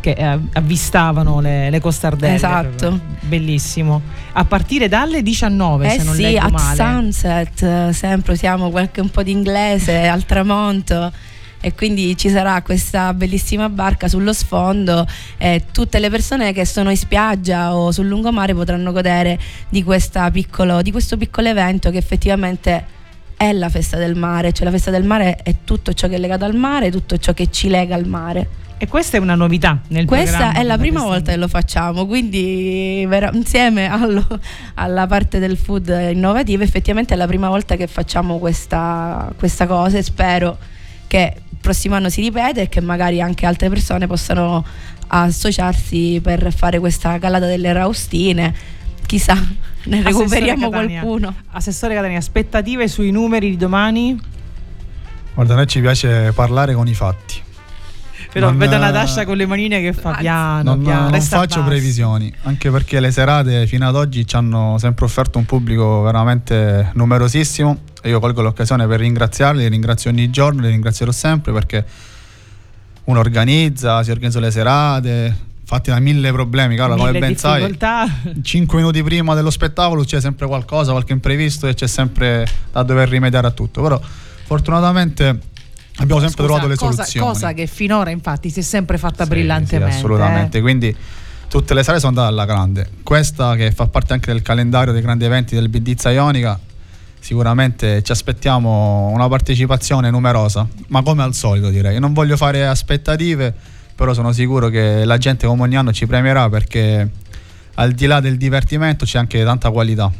che 0.06 0.12
eh, 0.12 0.40
avvistavano 0.54 1.40
le, 1.40 1.72
le 1.72 1.80
costardelle. 1.80 2.36
Esatto. 2.36 3.00
Bellissimo. 3.22 4.02
A 4.34 4.46
partire 4.46 4.88
dalle 4.88 5.24
19, 5.24 5.88
Eh 5.88 5.90
se 5.98 6.04
non 6.04 6.14
sì, 6.14 6.22
leggo 6.22 6.50
male. 6.50 6.76
sunset, 6.76 7.62
eh, 7.64 7.94
sempre 7.94 8.34
usiamo 8.34 8.70
qualche 8.70 9.02
un 9.02 9.10
po' 9.10 9.24
di 9.24 9.32
inglese 9.32 10.06
al 10.08 10.26
tramonto 10.26 11.12
e 11.60 11.74
quindi 11.74 12.16
ci 12.16 12.30
sarà 12.30 12.62
questa 12.62 13.16
bellissima 13.16 13.68
barca 13.70 14.08
sullo 14.08 14.34
sfondo 14.34 15.08
e 15.38 15.64
tutte 15.72 15.98
le 15.98 16.12
persone 16.12 16.54
che 16.54 16.64
sono 16.66 16.92
in 16.92 16.98
spiaggia 16.98 17.76
o 17.76 17.92
sul 17.92 18.08
lungomare 18.08 18.54
potranno 18.54 18.92
godere 18.92 19.40
di, 19.70 19.84
piccolo, 20.32 20.84
di 20.84 20.92
questo 20.92 21.18
piccolo 21.18 21.48
evento 21.48 21.90
che 21.90 21.98
effettivamente 21.98 22.86
è 23.36 23.52
la 23.54 23.70
festa 23.70 23.98
del 23.98 24.14
mare, 24.14 24.54
cioè 24.54 24.66
la 24.66 24.72
festa 24.72 24.92
del 24.92 25.04
mare 25.04 25.38
è 25.38 25.56
tutto 25.64 25.94
ciò 25.94 26.08
che 26.08 26.16
è 26.16 26.20
legato 26.20 26.46
al 26.46 26.54
mare, 26.56 26.92
tutto 26.92 27.18
ciò 27.18 27.34
che 27.34 27.50
ci 27.50 27.70
lega 27.70 27.96
al 27.96 28.06
mare. 28.06 28.64
E 28.78 28.88
questa 28.88 29.16
è 29.16 29.20
una 29.22 29.36
novità 29.36 29.80
nel 29.88 30.06
Questa 30.06 30.38
programma 30.38 30.60
è 30.60 30.64
la 30.64 30.78
prima 30.78 31.02
volta 31.02 31.32
che 31.32 31.38
lo 31.38 31.48
facciamo, 31.48 32.06
quindi 32.06 33.06
vera- 33.08 33.30
insieme 33.34 33.90
allo- 33.90 34.28
alla 34.76 35.08
parte 35.08 35.40
del 35.40 35.56
food 35.56 35.88
innovativo 36.12 36.62
effettivamente 36.62 37.14
è 37.14 37.18
la 37.18 37.26
prima 37.26 37.48
volta 37.48 37.78
che 37.78 37.88
facciamo 37.88 38.38
questa, 38.38 39.32
questa 39.38 39.66
cosa 39.66 39.98
e 39.98 40.04
spero 40.04 40.58
che 41.08 41.34
il 41.50 41.58
prossimo 41.62 41.96
anno 41.96 42.10
si 42.10 42.22
ripeta 42.22 42.60
e 42.60 42.68
che 42.68 42.82
magari 42.82 43.22
anche 43.22 43.46
altre 43.46 43.70
persone 43.70 44.08
possano 44.08 44.66
associarsi 45.08 46.20
per 46.22 46.52
fare 46.54 46.80
questa 46.80 47.18
calata 47.18 47.46
delle 47.46 47.72
raustine. 47.72 48.54
Chissà, 49.06 49.36
ne 49.86 50.02
recuperiamo 50.04 50.70
Catania. 50.70 51.00
qualcuno. 51.02 51.34
Assessore 51.52 51.94
Catania, 51.94 52.18
aspettative 52.18 52.90
sui 52.90 53.12
numeri 53.12 53.52
di 53.52 53.58
domani? 53.58 54.20
Guarda, 55.34 55.54
a 55.54 55.56
noi 55.56 55.68
ci 55.68 55.80
piace 55.80 56.32
parlare 56.34 56.74
con 56.74 56.88
i 56.88 56.94
fatti. 56.94 57.44
Però 58.36 58.50
Non, 58.50 58.58
vedo 58.58 58.76
eh, 58.76 58.80
Natascia 58.80 59.24
con 59.24 59.38
le 59.38 59.46
manine 59.46 59.80
che 59.80 59.94
fa 59.94 60.16
piano, 60.16 60.72
non, 60.74 60.82
piano. 60.84 61.10
non 61.10 61.22
faccio 61.22 61.60
basso. 61.60 61.64
previsioni, 61.64 62.34
anche 62.44 62.70
perché 62.70 63.00
le 63.00 63.10
serate 63.10 63.66
fino 63.66 63.88
ad 63.88 63.96
oggi 63.96 64.28
ci 64.28 64.36
hanno 64.36 64.76
sempre 64.78 65.06
offerto 65.06 65.38
un 65.38 65.46
pubblico 65.46 66.02
veramente 66.02 66.90
numerosissimo. 66.96 67.78
E 68.02 68.10
io 68.10 68.20
colgo 68.20 68.42
l'occasione 68.42 68.86
per 68.88 69.00
ringraziarli, 69.00 69.62
li 69.62 69.70
ringrazio 69.70 70.10
ogni 70.10 70.30
giorno, 70.32 70.64
li 70.64 70.68
ringrazierò 70.68 71.14
sempre 71.14 71.54
perché 71.54 71.86
uno 73.06 73.20
organizza, 73.20 74.04
si 74.04 74.12
organizzano 74.12 74.44
le 74.44 74.52
serate, 74.52 75.38
fatti 75.64 75.90
da 75.92 76.00
mille 76.00 76.34
problemi, 76.34 76.76
Carla, 76.76 76.98
come 76.98 77.18
ben 77.18 77.38
sai. 77.38 77.60
difficoltà. 77.62 78.06
5 78.42 78.78
minuti 78.78 79.02
prima 79.02 79.34
dello 79.34 79.50
spettacolo 79.50 80.04
c'è 80.04 80.20
sempre 80.20 80.46
qualcosa, 80.46 80.92
qualche 80.92 81.14
imprevisto 81.14 81.68
e 81.68 81.74
c'è 81.74 81.88
sempre 81.88 82.46
da 82.70 82.84
dover 82.84 83.08
rimediare 83.08 83.48
a 83.48 83.52
tutto. 83.52 83.82
Però 83.82 83.98
fortunatamente 84.44 85.40
abbiamo 85.98 86.20
sempre 86.22 86.44
Scusa, 86.44 86.60
trovato 86.60 86.68
le 86.68 86.76
cosa, 86.76 86.92
soluzioni. 87.04 87.28
Cosa 87.28 87.54
che 87.54 87.68
finora 87.68 88.10
infatti 88.10 88.50
si 88.50 88.60
è 88.60 88.64
sempre 88.64 88.98
fatta 88.98 89.24
Sì, 89.24 89.30
brillantemente. 89.30 89.92
sì, 89.92 89.98
assolutamente. 89.98 90.58
eh. 90.58 90.62
Quindi 90.62 90.96
tutte 91.48 91.74
le 91.74 91.84
sale 91.84 92.00
sono 92.00 92.10
andate 92.10 92.28
alla 92.30 92.46
grande. 92.46 92.90
Questa 93.04 93.56
che 93.56 93.72
fa 93.72 93.88
parte 93.88 94.14
anche 94.14 94.32
del 94.32 94.42
calendario 94.42 94.94
dei 94.94 95.02
grandi 95.02 95.26
eventi 95.26 95.56
del 95.56 95.70
Bidizza 95.70 96.12
Ionica. 96.12 96.60
Sicuramente 97.20 98.04
ci 98.04 98.12
aspettiamo 98.12 99.08
una 99.14 99.28
partecipazione 99.28 100.12
numerosa, 100.12 100.68
ma 100.90 101.02
come 101.02 101.24
al 101.24 101.34
solito 101.34 101.70
direi. 101.70 102.00
Non 102.00 102.14
voglio 102.14 102.38
fare 102.38 102.68
aspettative, 102.68 103.52
però 103.96 104.14
sono 104.14 104.32
sicuro 104.32 104.70
che 104.70 105.06
la 105.06 105.18
gente 105.18 105.48
come 105.48 105.64
ogni 105.64 105.76
anno 105.76 105.92
ci 105.92 106.06
premierà 106.06 106.48
perché 106.50 107.10
al 107.76 107.94
di 107.94 108.06
là 108.06 108.20
del 108.20 108.38
divertimento 108.38 109.06
c'è 109.06 109.18
anche 109.18 109.44
tanta 109.44 109.72
qualità. 109.72 110.12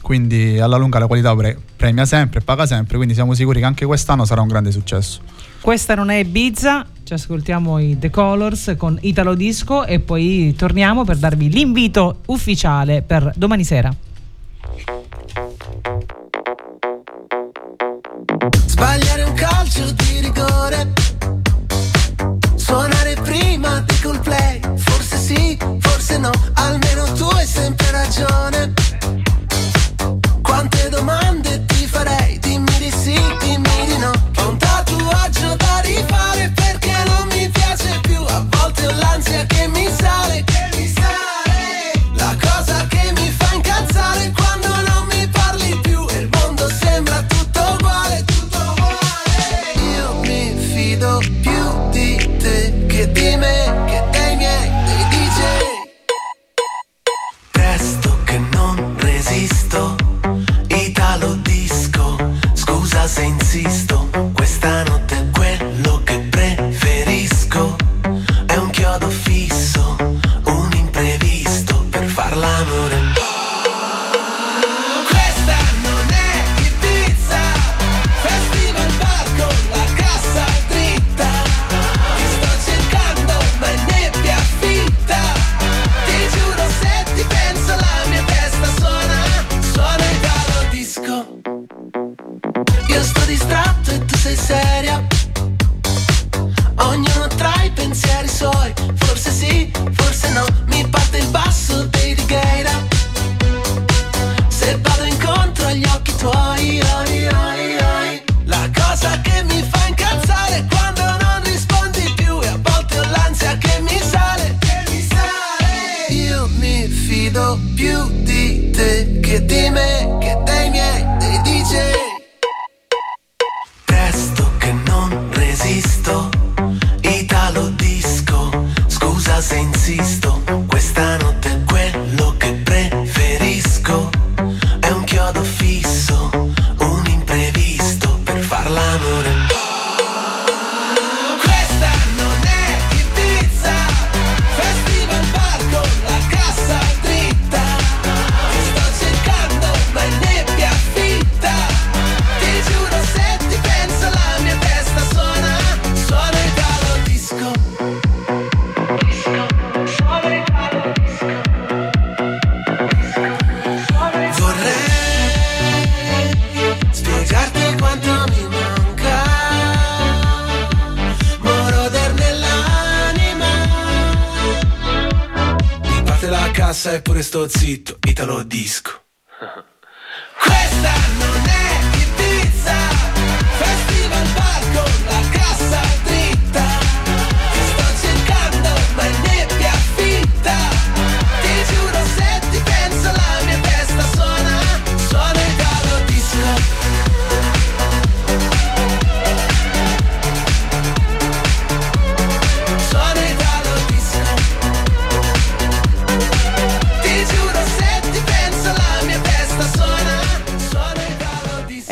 Quindi 0.00 0.58
alla 0.58 0.76
lunga 0.76 0.98
la 0.98 1.06
qualità 1.06 1.34
pre- 1.34 1.56
premia 1.76 2.04
sempre, 2.04 2.40
paga 2.40 2.66
sempre, 2.66 2.96
quindi 2.96 3.14
siamo 3.14 3.34
sicuri 3.34 3.60
che 3.60 3.66
anche 3.66 3.86
quest'anno 3.86 4.24
sarà 4.24 4.40
un 4.40 4.48
grande 4.48 4.70
successo. 4.72 5.20
Questa 5.60 5.94
non 5.94 6.10
è 6.10 6.16
Ibiza, 6.16 6.86
ci 7.04 7.12
ascoltiamo 7.12 7.78
i 7.78 7.98
The 7.98 8.10
Colors 8.10 8.74
con 8.78 8.96
Italo 9.02 9.34
Disco 9.34 9.84
e 9.84 10.00
poi 10.00 10.54
torniamo 10.56 11.04
per 11.04 11.16
darvi 11.16 11.50
l'invito 11.50 12.20
ufficiale 12.26 13.02
per 13.02 13.32
domani 13.36 13.64
sera. 13.64 13.94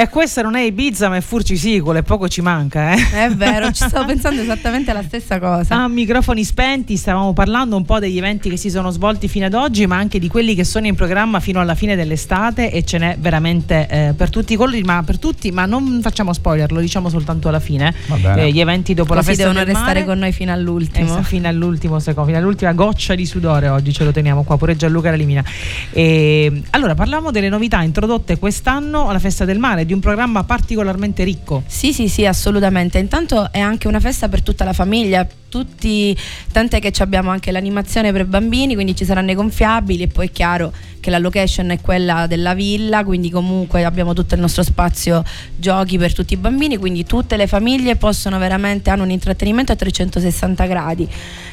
E 0.01 0.09
questa 0.09 0.43
non 0.43 0.55
è 0.55 0.61
Ibiza, 0.61 1.09
ma 1.09 1.17
è 1.17 1.21
Furci 1.21 1.57
Sicolo, 1.57 1.99
e 1.99 2.05
poco 2.05 2.29
ci 2.29 2.41
manca, 2.41 2.93
eh. 2.93 3.25
È 3.25 3.31
vero, 3.31 3.73
ci 3.73 3.83
stavo 3.83 4.05
pensando 4.07 4.41
esattamente 4.41 4.93
la 4.93 5.03
stessa 5.03 5.41
cosa. 5.41 5.75
A 5.75 5.89
microfoni 5.89 6.45
spenti 6.45 6.97
stavamo 6.97 7.33
parlando 7.33 7.75
un 7.75 7.85
po' 7.85 7.99
degli 7.99 8.17
eventi 8.17 8.49
che 8.49 8.57
si 8.57 8.71
sono 8.71 8.91
svolti 8.91 9.27
fino 9.27 9.47
ad 9.47 9.55
oggi, 9.55 9.89
ma 9.89 9.97
anche 9.97 10.21
di 10.21 10.29
quelli 10.29 10.55
che 10.55 10.63
sono 10.63 10.87
in 10.87 10.95
programma 10.95 11.41
fino 11.41 11.59
alla 11.59 11.75
fine 11.75 11.97
dell'estate 11.97 12.71
e 12.71 12.85
ce 12.85 12.99
n'è 12.99 13.17
veramente 13.19 13.89
eh, 13.91 14.13
per 14.17 14.31
tutti 14.31 14.53
i 14.53 14.57
colori, 14.57 14.85
ma 14.85 15.03
per 15.03 15.19
tutti, 15.19 15.51
ma 15.51 15.67
non 15.67 15.99
facciamo 16.01 16.33
spoiler, 16.33 16.71
lo 16.71 16.79
diciamo 16.79 17.09
soltanto 17.09 17.49
alla 17.49 17.59
fine. 17.59 17.93
Va 18.07 18.15
bene. 18.19 18.45
Eh, 18.45 18.53
gli 18.53 18.61
eventi 18.61 18.95
dopo 18.95 19.15
la 19.15 19.19
Così 19.19 19.31
festa 19.31 19.49
devono 19.49 19.65
del 19.65 19.75
restare 19.75 19.95
mare. 19.95 20.05
con 20.05 20.19
noi 20.21 20.31
fino 20.31 20.53
all'ultimo. 20.53 21.07
Esa, 21.07 21.23
fino 21.25 21.49
all'ultimo 21.49 21.99
secondo, 21.99 22.29
fino 22.29 22.39
all'ultima 22.41 22.73
goccia 22.73 23.17
di 23.17 23.27
sudore 23.27 23.67
oggi 23.67 23.93
ce 23.93 24.05
lo 24.05 24.13
teniamo 24.13 24.45
qua, 24.45 24.57
pure 24.57 24.77
Gianluca 24.77 25.11
Ralimina. 25.11 25.43
E, 25.91 26.63
allora 26.71 26.95
parliamo 26.95 27.33
delle 27.33 27.49
novità 27.49 27.83
introdotte 27.83 28.39
quest'anno 28.39 29.09
alla 29.09 29.19
Festa 29.19 29.45
del 29.45 29.59
Mare, 29.59 29.87
di 29.89 29.95
un 29.95 30.01
programma 30.01 30.45
particolarmente 30.45 31.25
ricco. 31.25 31.63
Sì, 31.67 31.95
sì, 31.95 32.09
sì, 32.09 32.27
assolutamente. 32.27 32.99
Intanto 32.99 33.51
è 33.51 33.59
anche 33.59 33.89
una 33.89 34.01
festa 34.01 34.29
per 34.29 34.43
tutta 34.43 34.65
la 34.65 34.75
famiglia. 34.75 35.27
Tutti, 35.49 36.15
tant'è 36.53 36.79
che 36.79 36.93
abbiamo 36.99 37.31
anche 37.31 37.51
l'animazione 37.51 38.13
per 38.13 38.27
bambini, 38.27 38.75
quindi 38.75 38.95
ci 38.95 39.07
saranno 39.07 39.31
i 39.31 39.35
gonfiabili 39.35 40.03
e 40.03 40.09
poi 40.09 40.27
è 40.27 40.31
chiaro 40.31 40.71
che 41.01 41.09
la 41.09 41.17
location 41.17 41.71
è 41.71 41.81
quella 41.81 42.27
della 42.27 42.53
villa, 42.53 43.03
quindi 43.03 43.31
comunque 43.31 43.83
abbiamo 43.85 44.13
tutto 44.13 44.35
il 44.35 44.43
nostro 44.43 44.63
spazio 44.63 45.25
giochi 45.57 45.97
per 45.97 46.13
tutti 46.13 46.35
i 46.35 46.37
bambini, 46.37 46.77
quindi 46.77 47.07
tutte 47.07 47.39
le 47.39 47.47
famiglie 47.47 47.97
possono 47.97 48.39
veramente 48.39 48.91
hanno 48.91 49.05
un 49.05 49.11
intrattenimento 49.11 49.73
a 49.73 49.77
360 49.77 50.67
gradi. 50.67 51.09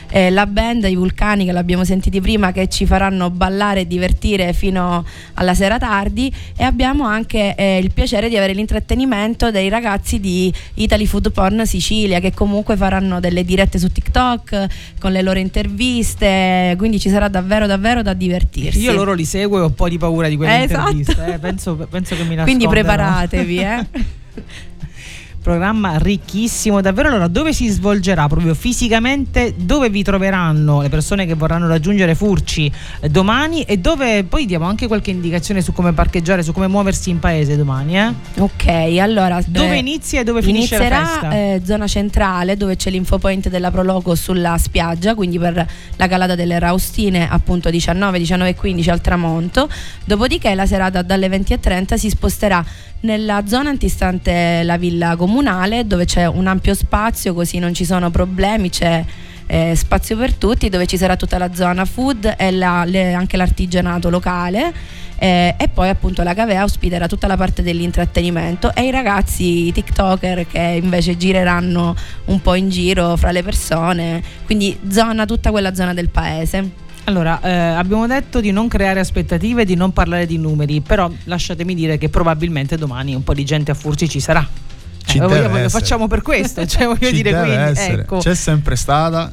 Eh, 0.10 0.30
la 0.30 0.46
band, 0.46 0.84
i 0.86 0.96
vulcani 0.96 1.46
che 1.46 1.52
l'abbiamo 1.52 1.84
sentiti 1.84 2.22
prima, 2.22 2.52
che 2.52 2.68
ci 2.70 2.86
faranno 2.86 3.30
ballare 3.30 3.82
e 3.82 3.88
divertire 3.88 4.54
fino 4.54 5.04
alla 5.34 5.54
sera 5.54 5.78
tardi 5.78 6.34
e 6.56 6.64
abbiamo 6.64 7.06
anche 7.06 7.56
eh, 7.56 7.78
il 7.80 7.92
piacere 7.92 8.30
di 8.30 8.38
avere 8.38 8.54
l'intrattenimento 8.54 9.52
dei 9.52 9.68
ragazzi 9.70 10.20
di 10.20 10.54
Italy 10.76 11.06
Food 11.06 11.32
Porn 11.32 11.66
Sicilia 11.66 12.20
che 12.20 12.34
comunque 12.34 12.78
faranno 12.78 13.20
delle 13.20 13.44
dirette 13.44 13.78
su 13.80 13.92
TikTok 13.92 14.66
con 15.00 15.12
le 15.12 15.22
loro 15.22 15.40
interviste, 15.40 16.76
quindi 16.78 17.00
ci 17.00 17.10
sarà 17.10 17.28
davvero 17.28 17.66
davvero 17.68 18.02
da 18.02 18.14
divertirsi. 18.14 18.80
Io 18.80 18.94
loro 18.94 19.14
li 19.14 19.26
seguo 19.26 19.58
e 19.58 19.62
ho 19.62 19.66
un 19.68 19.74
po' 19.76 19.90
di 19.90 19.98
paura 19.98 20.28
di 20.30 20.36
quelle 20.38 20.60
Eh, 20.60 20.64
esatto. 20.64 20.92
interviste. 20.92 21.34
eh, 21.34 21.40
penso, 21.40 21.76
penso 21.90 22.16
che 22.16 22.24
mi 22.24 22.36
Quindi 22.38 22.66
nasconderanno. 22.66 22.70
preparatevi, 22.70 23.58
eh. 23.60 23.86
Programma 25.46 25.98
ricchissimo, 25.98 26.82
davvero. 26.82 27.10
Allora, 27.10 27.28
dove 27.28 27.54
si 27.54 27.68
svolgerà 27.68 28.26
proprio 28.26 28.56
fisicamente? 28.56 29.54
Dove 29.56 29.92
vi 29.92 30.02
troveranno 30.02 30.82
le 30.82 30.90
persone 30.90 31.28
che 31.28 31.36
vorranno 31.36 31.68
raggiungere 31.68 32.16
Furci 32.16 32.72
eh, 33.00 33.10
domani? 33.10 33.62
E 33.62 33.78
dove 33.78 34.24
poi 34.24 34.48
diamo 34.48 34.66
anche 34.66 34.88
qualche 34.88 35.12
indicazione 35.12 35.62
su 35.62 35.72
come 35.72 35.94
parcheggiare, 35.94 36.42
su 36.42 36.52
come 36.52 36.66
muoversi 36.66 37.12
in 37.12 37.20
paese 37.20 37.56
domani? 37.56 37.96
Eh? 37.96 38.14
Ok, 38.40 38.98
allora 39.00 39.40
Dove 39.46 39.76
eh, 39.76 39.78
inizia 39.78 40.22
e 40.22 40.24
dove 40.24 40.42
finisce 40.42 40.80
la 40.80 41.06
festa? 41.06 41.32
eh, 41.32 41.62
zona 41.64 41.86
centrale 41.86 42.58
dove 42.58 42.76
c'è 42.76 42.90
l'infopoint 42.90 43.48
della 43.48 43.70
Prologo 43.70 44.16
sulla 44.16 44.58
spiaggia, 44.58 45.14
quindi 45.14 45.38
per 45.38 45.64
la 45.96 46.08
calata 46.08 46.34
delle 46.34 46.58
Raustine 46.58 47.30
appunto 47.30 47.70
19, 47.70 48.18
19 48.18 48.50
e 48.50 48.56
15 48.56 48.90
al 48.90 49.00
tramonto. 49.00 49.70
Dopodiché 50.06 50.56
la 50.56 50.66
serata 50.66 51.04
dalle 51.04 51.28
20.30 51.28 51.94
si 51.98 52.10
sposterà 52.10 52.66
nella 53.02 53.44
zona 53.46 53.70
antistante 53.70 54.64
la 54.64 54.78
villa 54.78 55.16
comunale 55.40 55.86
dove 55.86 56.06
c'è 56.06 56.26
un 56.28 56.48
ampio 56.48 56.74
spazio 56.74 57.34
così 57.34 57.60
non 57.60 57.74
ci 57.74 57.84
sono 57.84 58.10
problemi, 58.10 58.70
c'è 58.70 59.04
eh, 59.48 59.74
spazio 59.76 60.16
per 60.16 60.34
tutti 60.34 60.70
dove 60.70 60.86
ci 60.86 60.96
sarà 60.98 61.18
tutta 61.18 61.38
la 61.38 61.54
zona 61.54 61.84
food 61.84 62.36
e 62.38 62.52
la- 62.52 62.86
le- 62.86 63.14
anche 63.14 63.36
l'artigianato 63.36 64.10
locale 64.10 64.74
eh, 65.18 65.54
e 65.58 65.68
poi 65.68 65.90
appunto 65.90 66.24
la 66.24 66.34
Cavea 66.34 66.64
ospiterà 66.64 67.08
tutta 67.08 67.28
la 67.28 67.36
parte 67.36 67.62
dell'intrattenimento 67.62 68.74
e 68.74 68.86
i 68.86 68.92
ragazzi 68.92 69.72
tiktoker 69.74 70.48
che 70.48 70.80
invece 70.82 71.18
gireranno 71.18 71.94
un 72.26 72.42
po' 72.42 72.56
in 72.56 72.70
giro 72.70 73.18
fra 73.18 73.32
le 73.32 73.44
persone 73.44 74.24
quindi 74.46 74.80
zona 74.88 75.26
tutta 75.26 75.52
quella 75.52 75.76
zona 75.76 75.94
del 75.94 76.08
paese 76.10 76.84
Allora, 77.08 77.40
eh, 77.42 77.52
abbiamo 77.52 78.08
detto 78.08 78.40
di 78.42 78.52
non 78.52 78.68
creare 78.68 79.00
aspettative, 79.00 79.64
di 79.64 79.76
non 79.76 79.92
parlare 79.94 80.26
di 80.26 80.38
numeri, 80.40 80.82
però 80.82 81.08
lasciatemi 81.26 81.76
dire 81.76 82.00
che 82.00 82.10
probabilmente 82.10 82.78
domani 82.78 83.14
un 83.14 83.24
po' 83.24 83.36
di 83.36 83.46
gente 83.46 83.70
a 83.70 83.76
Furci 83.76 84.10
ci 84.10 84.20
sarà. 84.20 84.44
Eh, 85.18 85.28
voglio- 85.28 85.62
lo 85.64 85.70
facciamo 85.70 86.08
per 86.08 86.22
questo, 86.22 86.66
cioè 86.68 86.86
voglio 86.86 87.08
Ci 87.08 87.14
dire 87.14 87.32
quindi, 87.34 87.80
ecco. 87.80 88.18
C'è 88.18 88.36
sempre 88.36 88.76
stata, 88.76 89.32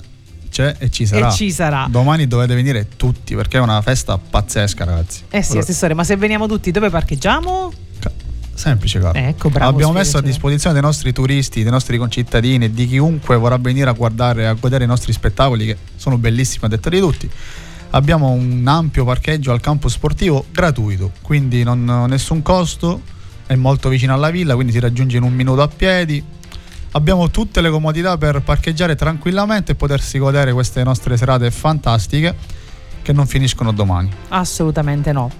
c'è 0.50 0.74
e 0.78 0.90
ci 0.90 1.06
sarà. 1.06 1.28
E 1.28 1.32
ci 1.32 1.50
sarà. 1.50 1.86
Domani 1.90 2.26
dovete 2.26 2.54
venire 2.54 2.88
tutti 2.96 3.34
perché 3.34 3.58
è 3.58 3.60
una 3.60 3.80
festa 3.82 4.18
pazzesca, 4.18 4.84
ragazzi. 4.84 5.22
Eh 5.30 5.42
sì, 5.42 5.52
Allora, 5.52 5.64
assessore, 5.66 5.94
ma 5.94 6.04
se 6.04 6.16
veniamo 6.16 6.46
tutti 6.46 6.70
dove 6.70 6.90
parcheggiamo? 6.90 7.72
ca- 7.98 8.10
Semplice, 8.54 9.00
caro. 9.00 9.18
Ecco, 9.18 9.48
bravo. 9.48 9.70
Abbiamo 9.70 9.92
messo 9.92 10.18
a 10.18 10.20
disposizione 10.20 10.74
dei 10.74 10.82
nostri 10.84 11.12
turisti, 11.12 11.62
dei 11.62 11.72
nostri 11.72 11.96
concittadini, 11.96 12.70
di 12.70 12.86
chiunque 12.86 13.36
vorrà 13.36 13.56
venire 13.56 13.88
a 13.88 13.92
guardare, 13.94 14.46
a 14.46 14.52
godere 14.52 14.84
i 14.84 14.86
nostri 14.86 15.12
spettacoli 15.12 15.64
che 15.66 15.76
sono 15.96 16.18
bellissimi 16.18 16.66
a 16.66 16.68
detta 16.68 16.90
di 16.90 16.98
tutti. 17.00 17.30
Abbiamo 17.94 18.30
un 18.30 18.62
ampio 18.66 19.04
parcheggio 19.04 19.52
al 19.52 19.60
campo 19.60 19.88
sportivo 19.88 20.44
gratuito, 20.50 21.12
quindi 21.22 21.62
non, 21.62 22.04
nessun 22.08 22.40
costo, 22.42 23.00
è 23.52 23.56
molto 23.56 23.88
vicino 23.88 24.14
alla 24.14 24.30
villa, 24.30 24.54
quindi 24.54 24.72
si 24.72 24.80
raggiunge 24.80 25.16
in 25.16 25.22
un 25.22 25.32
minuto 25.32 25.62
a 25.62 25.68
piedi. 25.68 26.22
Abbiamo 26.92 27.30
tutte 27.30 27.60
le 27.60 27.70
comodità 27.70 28.18
per 28.18 28.42
parcheggiare 28.42 28.94
tranquillamente 28.94 29.72
e 29.72 29.74
potersi 29.74 30.18
godere 30.18 30.52
queste 30.52 30.82
nostre 30.82 31.16
serate 31.16 31.50
fantastiche 31.50 32.34
che 33.02 33.12
non 33.12 33.26
finiscono 33.26 33.72
domani. 33.72 34.10
Assolutamente 34.28 35.12
no. 35.12 35.30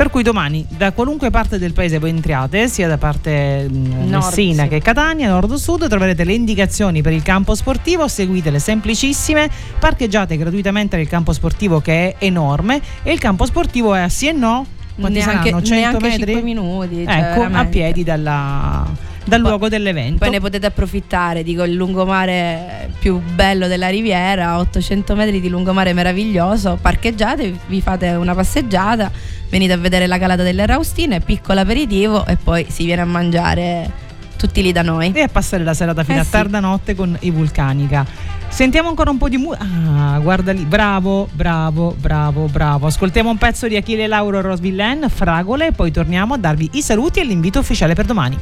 Per 0.00 0.08
cui 0.08 0.22
domani 0.22 0.66
da 0.66 0.92
qualunque 0.92 1.30
parte 1.30 1.58
del 1.58 1.74
paese 1.74 1.98
voi 1.98 2.08
entriate, 2.08 2.68
sia 2.68 2.88
da 2.88 2.96
parte 2.96 3.68
mh, 3.68 4.08
Nord, 4.08 4.24
Messina 4.24 4.62
sì. 4.62 4.68
che 4.70 4.80
Catania, 4.80 5.28
nord 5.28 5.50
o 5.50 5.58
sud, 5.58 5.86
troverete 5.88 6.24
le 6.24 6.32
indicazioni 6.32 7.02
per 7.02 7.12
il 7.12 7.22
campo 7.22 7.54
sportivo, 7.54 8.08
seguitele 8.08 8.58
semplicissime, 8.58 9.50
parcheggiate 9.78 10.38
gratuitamente 10.38 10.96
nel 10.96 11.06
campo 11.06 11.34
sportivo 11.34 11.82
che 11.82 12.16
è 12.16 12.24
enorme 12.24 12.80
e 13.02 13.12
il 13.12 13.18
campo 13.18 13.44
sportivo 13.44 13.94
è 13.94 14.00
a 14.00 14.08
sì 14.08 14.28
e 14.28 14.32
no, 14.32 14.66
quanti 15.00 15.18
neanche, 15.18 15.48
saranno? 15.48 15.62
100 15.64 15.74
neanche 15.74 16.02
metri? 16.06 16.32
5 16.32 16.42
minuti 16.42 17.04
cioè, 17.04 17.14
ecco, 17.14 17.40
a 17.42 17.48
veramente. 17.48 17.68
piedi 17.70 18.04
dalla, 18.04 18.86
dal 19.24 19.40
luogo 19.40 19.68
dell'evento. 19.68 20.18
Poi 20.18 20.30
ne 20.30 20.40
potete 20.40 20.66
approfittare, 20.66 21.42
dico 21.42 21.62
il 21.64 21.74
lungomare 21.74 22.90
più 22.98 23.18
bello 23.20 23.66
della 23.66 23.88
riviera, 23.88 24.58
800 24.58 25.14
metri 25.16 25.40
di 25.40 25.48
lungomare 25.48 25.92
meraviglioso, 25.92 26.78
parcheggiate, 26.80 27.52
vi 27.66 27.80
fate 27.80 28.10
una 28.10 28.34
passeggiata, 28.34 29.10
venite 29.48 29.72
a 29.72 29.76
vedere 29.78 30.06
la 30.06 30.18
calata 30.18 30.42
delle 30.42 30.66
Raustine, 30.66 31.20
piccolo 31.20 31.60
aperitivo 31.60 32.26
e 32.26 32.36
poi 32.36 32.66
si 32.68 32.84
viene 32.84 33.02
a 33.02 33.06
mangiare 33.06 34.08
tutti 34.36 34.62
lì 34.62 34.72
da 34.72 34.82
noi. 34.82 35.12
e 35.14 35.20
a 35.22 35.28
passare 35.28 35.62
la 35.64 35.74
serata 35.74 36.02
fino 36.02 36.16
Eh 36.16 36.20
a 36.20 36.24
sì. 36.24 36.30
tarda 36.30 36.60
notte 36.60 36.94
con 36.94 37.14
i 37.20 37.30
Vulcanica. 37.30 38.06
Sentiamo 38.50 38.88
ancora 38.90 39.10
un 39.10 39.16
po' 39.16 39.28
di 39.28 39.38
musica. 39.38 39.64
Ah, 39.64 40.18
guarda 40.18 40.52
lì, 40.52 40.64
bravo, 40.64 41.28
bravo, 41.32 41.94
bravo, 41.96 42.46
bravo. 42.46 42.88
Ascoltiamo 42.88 43.30
un 43.30 43.38
pezzo 43.38 43.66
di 43.68 43.76
Achille 43.76 44.06
Lauro 44.06 44.42
Rosvillen, 44.42 45.08
Fragole, 45.08 45.68
e 45.68 45.72
poi 45.72 45.90
torniamo 45.90 46.34
a 46.34 46.36
darvi 46.36 46.70
i 46.72 46.82
saluti 46.82 47.20
e 47.20 47.24
l'invito 47.24 47.60
ufficiale 47.60 47.94
per 47.94 48.04
domani. 48.04 48.38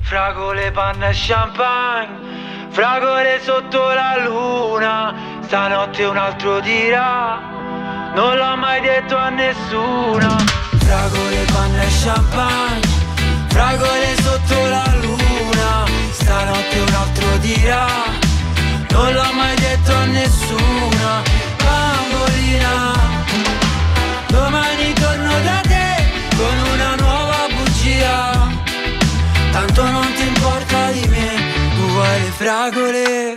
Fragole, 0.00 0.70
panna 0.70 1.08
e 1.08 1.12
champagne, 1.14 2.68
fragole 2.68 3.40
sotto 3.42 3.78
la 3.92 4.22
luna, 4.24 5.14
stanotte 5.40 6.04
un 6.04 6.16
altro 6.16 6.60
dirà, 6.60 7.40
non 8.14 8.36
l'ho 8.36 8.56
mai 8.56 8.80
detto 8.82 9.16
a 9.16 9.30
nessuno. 9.30 10.36
Fragole, 10.78 11.44
panna 11.52 11.82
e 11.82 11.88
champagne, 12.04 12.80
fragole 13.48 14.14
sotto 14.22 14.66
la 14.68 14.94
luna, 15.00 15.84
stanotte 16.12 16.78
un 16.78 16.94
altro 16.94 17.36
dirà, 17.38 17.86
non 18.96 19.12
l'ho 19.12 19.32
mai 19.34 19.54
detto 19.56 19.94
a 19.94 20.04
nessuno. 20.06 21.22
Bambolina, 21.62 22.92
domani 24.28 24.92
torno 24.94 25.40
da 25.42 25.60
te 25.60 25.88
con 26.36 26.56
una 26.72 26.94
nuova 26.96 27.46
bugia. 27.54 28.48
Tanto 29.52 29.82
non 29.90 30.12
ti 30.14 30.26
importa 30.26 30.90
di 30.90 31.06
me, 31.08 31.28
tu 31.74 31.86
vuoi 31.92 32.20
le 32.22 32.30
fragole. 32.30 33.36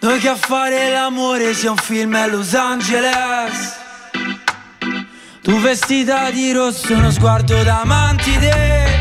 Noi 0.00 0.18
che 0.18 0.28
a 0.28 0.36
fare 0.36 0.90
l'amore 0.90 1.54
sia 1.54 1.70
un 1.70 1.78
film 1.78 2.14
a 2.14 2.26
Los 2.26 2.54
Angeles. 2.54 3.82
Tu 5.42 5.58
vestita 5.60 6.30
di 6.30 6.52
rosso, 6.52 6.94
uno 6.94 7.10
sguardo 7.10 7.62
da 7.62 7.82
mantide. 7.84 8.93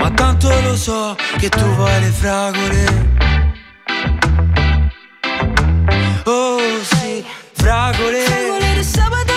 Ma 0.00 0.10
tanto 0.12 0.48
lo 0.62 0.76
so 0.76 1.14
che 1.36 1.50
tu 1.50 1.62
vuoi 1.74 2.00
le 2.00 2.10
fragole. 2.10 2.84
Oh 6.24 6.58
sì, 6.82 7.22
fragole. 7.52 8.22
Fragole 8.22 8.74
di 8.76 8.82
sabato 8.82 9.29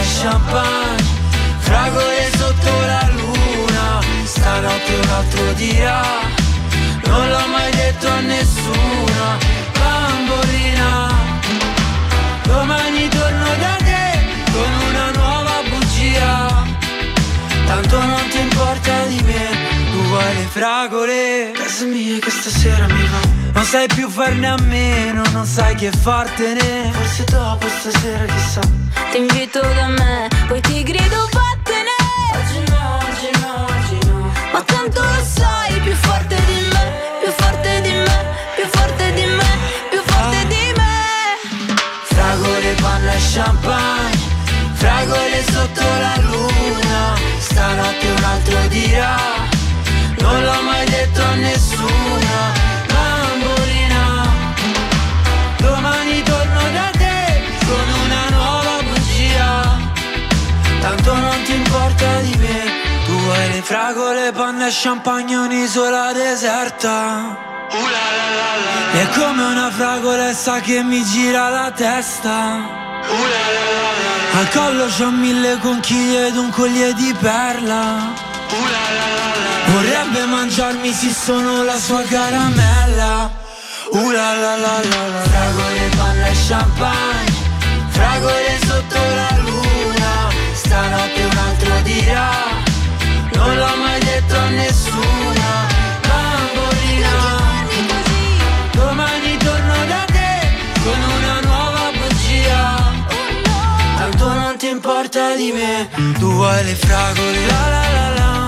e 0.00 0.04
champagne. 0.20 1.18
Fragole 1.58 2.30
sotto 2.36 2.70
la 2.86 3.08
luna 3.12 4.00
Stanotte 4.24 4.94
un 4.94 5.08
altro 5.08 5.52
dirà 5.52 6.02
Non 7.06 7.28
l'ho 7.28 7.46
mai 7.46 7.70
detto 7.70 8.08
a 8.08 8.20
nessuno 8.20 9.24
Bambolina. 9.78 11.08
Domani 12.42 13.08
torno 13.08 13.48
da 13.64 13.76
te 13.88 14.02
Con 14.52 14.72
una 14.88 15.10
nuova 15.10 15.62
bugia. 15.68 16.64
Tanto 17.66 17.98
non 17.98 18.28
ti 18.30 18.38
importa 18.40 19.04
di 19.04 19.22
me 19.22 19.59
Tu 20.10 20.16
vuoi 20.16 20.34
le 20.34 20.48
fragole? 20.50 21.52
Casa 21.52 21.84
mia 21.84 22.18
che 22.18 22.30
stasera 22.30 22.84
mi 22.88 23.06
va. 23.12 23.20
Non 23.52 23.62
sai 23.62 23.86
più 23.86 24.08
farne 24.08 24.48
a 24.48 24.56
meno 24.56 25.22
Non 25.30 25.46
sai 25.46 25.76
che 25.76 25.92
fartene. 25.92 26.90
Forse 26.90 27.24
dopo 27.30 27.68
stasera 27.68 28.24
chissà. 28.24 28.60
Ti 29.12 29.18
invito 29.18 29.60
da 29.60 29.86
me 29.86 30.28
Poi 30.48 30.60
ti 30.62 30.82
grido 30.82 31.28
vattene! 31.30 31.94
Oggi 32.34 32.70
no, 32.70 32.98
oggi 33.06 33.30
no, 33.40 33.66
oggi 33.70 34.08
no. 34.08 34.32
Ma 34.52 34.60
tanto 34.62 35.00
lo 35.00 35.22
sai 35.22 35.78
Più 35.78 35.94
forte 35.94 36.34
di 36.44 36.60
me 36.72 36.84
Più 37.22 37.30
forte 37.30 37.80
di 37.80 37.92
me 37.92 38.24
Più 38.56 38.66
forte 38.66 39.12
di 39.14 39.24
me 39.26 39.50
Più 39.90 40.00
forte 40.06 40.46
di 40.48 40.72
me. 40.74 40.92
Fragole, 42.02 42.74
panna 42.82 43.12
e 43.12 43.20
champagne 43.32 44.18
Fragole 44.74 45.44
sotto 45.52 45.82
la 45.82 46.16
luna. 46.22 47.14
Stanotte 47.38 48.06
un 48.08 48.24
altro 48.24 48.58
dirà 48.66 49.39
a 51.30 51.34
nessuno 51.34 52.38
Bambolina. 52.92 54.26
Domani 55.58 56.22
torno 56.22 56.62
da 56.72 56.90
te 57.02 57.42
Con 57.66 57.86
una 58.04 58.24
nuova 58.36 58.76
bugia. 58.82 59.78
Tanto 60.80 61.14
non 61.14 61.42
ti 61.44 61.54
importa 61.54 62.20
di 62.20 62.34
me 62.36 62.58
Tu 63.06 63.12
vuoi 63.12 63.52
le 63.52 63.62
fragole, 63.62 64.32
panna 64.32 64.66
e 64.66 64.72
champagne 64.72 65.36
Un'isola 65.36 66.12
deserta. 66.12 67.48
È 68.92 69.06
come 69.16 69.44
una 69.44 69.70
fragolessa 69.70 70.60
che 70.60 70.82
mi 70.82 71.04
gira 71.04 71.48
la 71.48 71.70
testa. 71.70 72.78
Al 74.32 74.48
collo 74.50 74.86
c'ho 74.86 75.10
mille 75.10 75.58
conchiglie 75.58 76.28
ed 76.28 76.36
un 76.36 76.50
collier 76.50 76.92
di 76.94 77.14
perla 77.20 78.29
Vorrebbe 79.72 80.24
mangiarmi 80.26 80.92
se 80.92 81.10
sono 81.10 81.62
la 81.64 81.78
sua 81.78 82.02
caramella. 82.02 83.30
Uh 83.92 84.10
la 84.10 84.34
la 84.34 84.56
la 84.56 84.76
la. 84.90 85.02
La 85.14 85.22
Fragole, 85.30 85.88
panna 85.96 86.26
e 86.26 86.36
champagne. 86.48 87.32
Fragole 87.88 88.58
sotto 88.66 88.98
la 88.98 89.36
luna. 89.44 89.70
Stanotte 90.70 91.22
un 91.24 91.36
altro 91.36 91.80
dirà 91.82 92.30
Non 93.34 93.56
l'ho 93.56 93.76
mai 93.82 93.98
detto 94.00 94.36
a 94.36 94.48
nessuno 94.50 95.48
Bambolina 96.06 97.16
Domani 98.72 99.36
torno 99.38 99.74
da 99.86 100.04
te 100.06 100.32
con 100.84 101.00
una 101.16 101.40
nuova 101.40 101.90
bugia. 101.98 102.92
Tanto 103.96 104.32
non 104.32 104.56
ti 104.58 104.68
importa 104.68 105.34
di 105.34 105.50
me 105.52 105.88
Tu 106.18 106.30
vuoi 106.30 106.64
le 106.64 106.74
fragole 106.74 107.46
la 107.46 107.68
la 107.68 107.88
la 107.90 108.08
La 108.14 108.39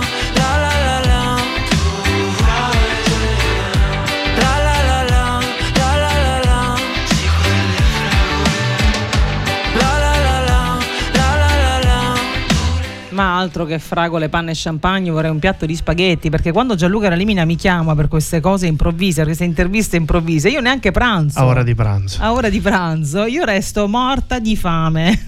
Ma 13.13 13.37
altro 13.37 13.67
che 13.67 13.79
fragole, 13.79 14.29
panne 14.31 14.53
e 14.53 14.55
champagne, 14.57 15.11
vorrei 15.11 15.31
un 15.31 15.39
piatto 15.39 15.67
di 15.67 15.77
spaghetti, 15.77 16.31
perché 16.31 16.51
quando 16.51 16.75
Gianluca 16.75 17.09
Ralimina 17.09 17.45
mi 17.45 17.57
chiama 17.57 17.95
per 17.95 18.09
queste 18.09 18.41
cose 18.41 18.67
improvvise, 18.67 19.23
queste 19.25 19.45
interviste 19.45 19.97
improvvise, 19.97 20.49
io 20.49 20.61
neanche 20.61 20.91
pranzo. 20.93 21.39
A 21.39 21.45
ora 21.45 21.63
di 21.63 21.75
pranzo. 21.75 22.23
a 22.23 22.33
ora 22.33 22.49
di 22.49 22.61
pranzo, 22.61 23.27
io 23.27 23.45
resto 23.45 23.87
morta 23.87 24.39
di 24.39 24.57
fame. 24.57 25.27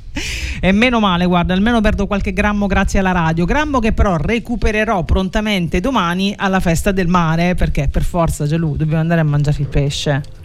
e 0.60 0.72
meno 0.72 1.00
male, 1.00 1.26
guarda, 1.26 1.52
almeno 1.52 1.82
perdo 1.82 2.06
qualche 2.06 2.32
grammo 2.32 2.66
grazie 2.66 2.98
alla 2.98 3.12
radio. 3.12 3.44
Grammo 3.44 3.78
che 3.78 3.92
però 3.92 4.16
recupererò 4.16 5.02
prontamente 5.04 5.80
domani 5.80 6.34
alla 6.36 6.60
festa 6.60 6.92
del 6.92 7.08
mare, 7.08 7.54
perché 7.54 7.88
per 7.88 8.04
forza, 8.04 8.46
Gianlu, 8.46 8.76
dobbiamo 8.76 9.02
andare 9.02 9.20
a 9.20 9.24
mangiare 9.24 9.58
il 9.60 9.68
pesce. 9.68 10.37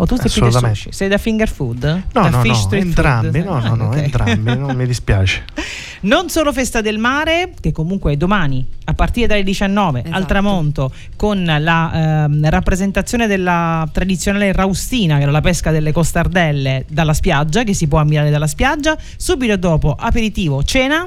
O 0.00 0.06
tu 0.06 0.16
sei 0.16 0.30
più 0.30 0.40
da 0.40 0.46
Assolutamente. 0.48 0.78
sushi? 0.78 0.92
Sei 0.96 1.08
da 1.08 1.18
finger 1.18 1.48
food? 1.48 1.84
No, 1.84 2.22
da 2.22 2.28
no, 2.30 2.40
fish 2.40 2.64
no, 2.70 2.78
entrambi, 2.78 3.40
food? 3.42 3.50
no, 3.50 3.58
no, 3.60 3.74
no, 3.74 3.86
ok. 3.92 3.96
entrambi, 3.96 4.56
non 4.56 4.74
mi 4.74 4.86
dispiace. 4.86 5.44
Non 6.02 6.30
solo 6.30 6.50
Festa 6.50 6.80
del 6.80 6.96
Mare, 6.96 7.52
che 7.60 7.72
comunque 7.72 8.14
è 8.14 8.16
domani 8.16 8.66
a 8.84 8.94
partire 8.94 9.26
dalle 9.26 9.42
19 9.42 9.98
al 9.98 10.06
Esatto. 10.06 10.24
tramonto 10.24 10.92
con 11.14 11.44
la 11.44 12.24
ehm, 12.24 12.48
rappresentazione 12.48 13.26
della 13.26 13.86
tradizionale 13.92 14.50
raustina, 14.52 15.16
che 15.18 15.22
era 15.24 15.30
la 15.30 15.42
pesca 15.42 15.70
delle 15.70 15.92
costardelle 15.92 16.86
dalla 16.88 17.12
spiaggia, 17.12 17.64
che 17.64 17.74
si 17.74 17.86
può 17.86 17.98
ammirare 17.98 18.30
dalla 18.30 18.46
spiaggia. 18.46 18.96
Subito 19.18 19.56
dopo 19.56 19.94
aperitivo, 19.94 20.64
cena. 20.64 21.06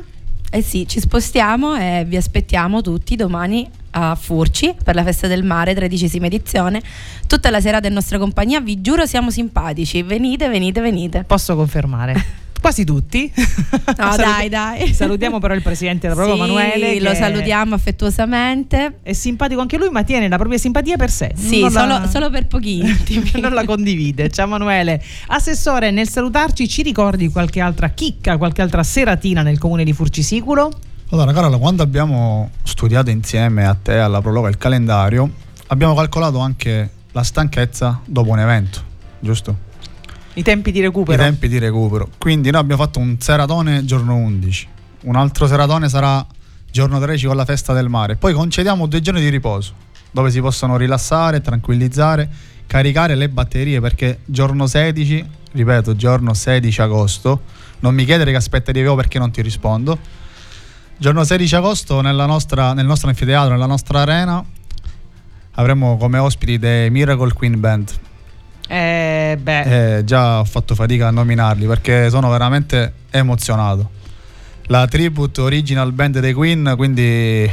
Eh 0.56 0.62
sì, 0.62 0.88
ci 0.88 1.00
spostiamo 1.00 1.76
e 1.76 2.06
vi 2.06 2.16
aspettiamo 2.16 2.82
tutti 2.82 3.16
domani 3.16 3.68
a 3.90 4.14
Furci 4.14 4.76
per 4.84 4.94
la 4.94 5.04
festa 5.04 5.26
del 5.26 5.42
mare, 5.42 5.74
tredicesima 5.74 6.28
edizione. 6.28 6.80
Tutta 7.26 7.50
la 7.50 7.60
serata 7.60 7.88
in 7.88 7.94
nostra 7.94 8.20
compagnia, 8.20 8.62
vi 8.62 8.80
giuro 8.80 9.08
siamo 9.08 9.32
simpatici. 9.32 10.04
Venite, 10.04 10.50
venite, 10.50 10.80
venite. 10.80 11.24
Posso 11.24 11.56
confermare. 11.56 12.42
quasi 12.64 12.86
tutti. 12.86 13.30
No, 13.96 14.12
Saluti- 14.14 14.22
dai, 14.22 14.50
dai. 14.50 14.94
Salutiamo 14.94 15.40
però 15.40 15.54
il 15.54 15.62
presidente 15.62 16.08
della 16.08 16.14
propria 16.22 16.36
Sì, 16.36 16.52
Manuele. 16.52 17.00
lo 17.02 17.10
che 17.10 17.16
salutiamo 17.16 17.76
affettuosamente. 17.76 19.00
È 19.04 19.14
simpatico 19.14 19.60
anche 19.62 19.78
lui, 19.78 19.90
ma 19.90 20.04
tiene 20.04 20.28
la 20.30 20.38
propria 20.38 20.58
simpatia 20.58 20.96
per 20.96 21.10
sé. 21.12 21.32
Sì, 21.36 21.60
Non 21.62 21.72
solo, 21.72 21.88
la- 22.00 22.08
solo 22.10 22.30
per 22.30 22.48
pochi 22.48 22.80
intimi. 22.86 23.32
non 23.42 23.54
la 23.54 23.66
condivide. 23.66 24.30
Ciao 24.30 24.48
Manuele. 24.48 25.02
Assessore, 25.28 25.92
nel 25.92 26.08
salutarci 26.10 26.68
ci 26.68 26.82
ricordi 26.82 27.28
qualche 27.30 27.60
altra 27.60 27.90
chicca, 27.90 28.38
qualche 28.38 28.62
altra 28.62 28.84
seratina 28.84 29.42
nel 29.42 29.58
comune 29.60 29.84
di 29.84 29.94
Furcisiculo? 29.94 30.72
Allora, 31.10 31.32
Carola, 31.34 31.58
quando 31.58 31.84
abbiamo 31.84 32.50
studiato 32.64 33.10
insieme 33.10 33.66
a 33.66 33.76
te 33.80 33.98
alla 33.98 34.22
prologa 34.22 34.48
il 34.50 34.58
calendario, 34.58 35.30
abbiamo 35.68 35.94
calcolato 35.94 36.40
anche 36.40 36.90
la 37.12 37.24
stanchezza 37.24 38.00
dopo 38.06 38.30
un 38.32 38.40
evento, 38.40 38.82
giusto? 39.20 39.72
I 40.36 40.42
tempi 40.44 40.72
di 40.72 40.80
I 40.80 40.82
recupero. 40.82 41.22
tempi 41.22 41.48
di 41.48 41.60
recupero. 41.60 42.10
Quindi 42.18 42.50
noi 42.50 42.62
abbiamo 42.62 42.82
fatto 42.82 43.00
un 43.00 43.18
seratone 43.20 43.86
giorno 43.86 44.16
11, 44.16 44.68
un 45.04 45.16
altro 45.16 45.46
seratone 45.48 45.90
sarà 45.90 46.26
giorno 46.72 47.00
13 47.00 47.28
con 47.28 47.36
la 47.36 47.46
festa 47.46 47.74
del 47.74 47.88
mare, 47.90 48.16
poi 48.16 48.34
concediamo 48.34 48.88
due 48.88 49.00
giorni 49.02 49.22
di 49.22 49.30
riposo, 49.30 49.74
dove 50.12 50.32
si 50.32 50.42
possono 50.42 50.76
rilassare, 50.78 51.42
tranquillizzare, 51.42 52.28
caricare 52.66 53.14
le 53.16 53.30
batterie, 53.30 53.80
perché 53.80 54.20
giorno 54.26 54.66
16, 54.66 55.24
ripeto, 55.52 55.96
giorno 55.96 56.34
16 56.34 56.82
agosto, 56.82 57.42
non 57.82 57.94
mi 57.94 58.04
chiedere 58.06 58.32
che 58.32 58.38
aspettative 58.38 58.80
avevo 58.80 58.96
perché 58.96 59.20
non 59.20 59.30
ti 59.30 59.42
rispondo. 59.44 60.00
Giorno 60.98 61.24
16 61.24 61.56
agosto 61.56 62.02
nostra- 62.02 62.74
nel 62.74 62.86
nostro 62.86 63.10
anfiteatro, 63.10 63.52
nella 63.52 63.66
nostra 63.68 64.02
arena, 64.02 64.44
avremo 65.52 65.98
come 65.98 66.18
ospiti 66.18 66.58
The 66.58 66.88
Miracle 66.90 67.34
Queen 67.34 67.60
Band. 67.60 67.92
Eh, 68.68 69.38
beh, 69.42 69.98
Eh, 69.98 70.04
già 70.04 70.40
ho 70.40 70.46
fatto 70.46 70.74
fatica 70.74 71.08
a 71.08 71.12
nominarli 71.12 71.66
perché 71.66 72.10
sono 72.10 72.30
veramente 72.30 72.94
emozionato. 73.12 73.90
La 74.68 74.88
tribute 74.88 75.42
original 75.42 75.92
band 75.92 76.20
dei 76.20 76.34
Queen, 76.34 76.74
quindi 76.78 77.50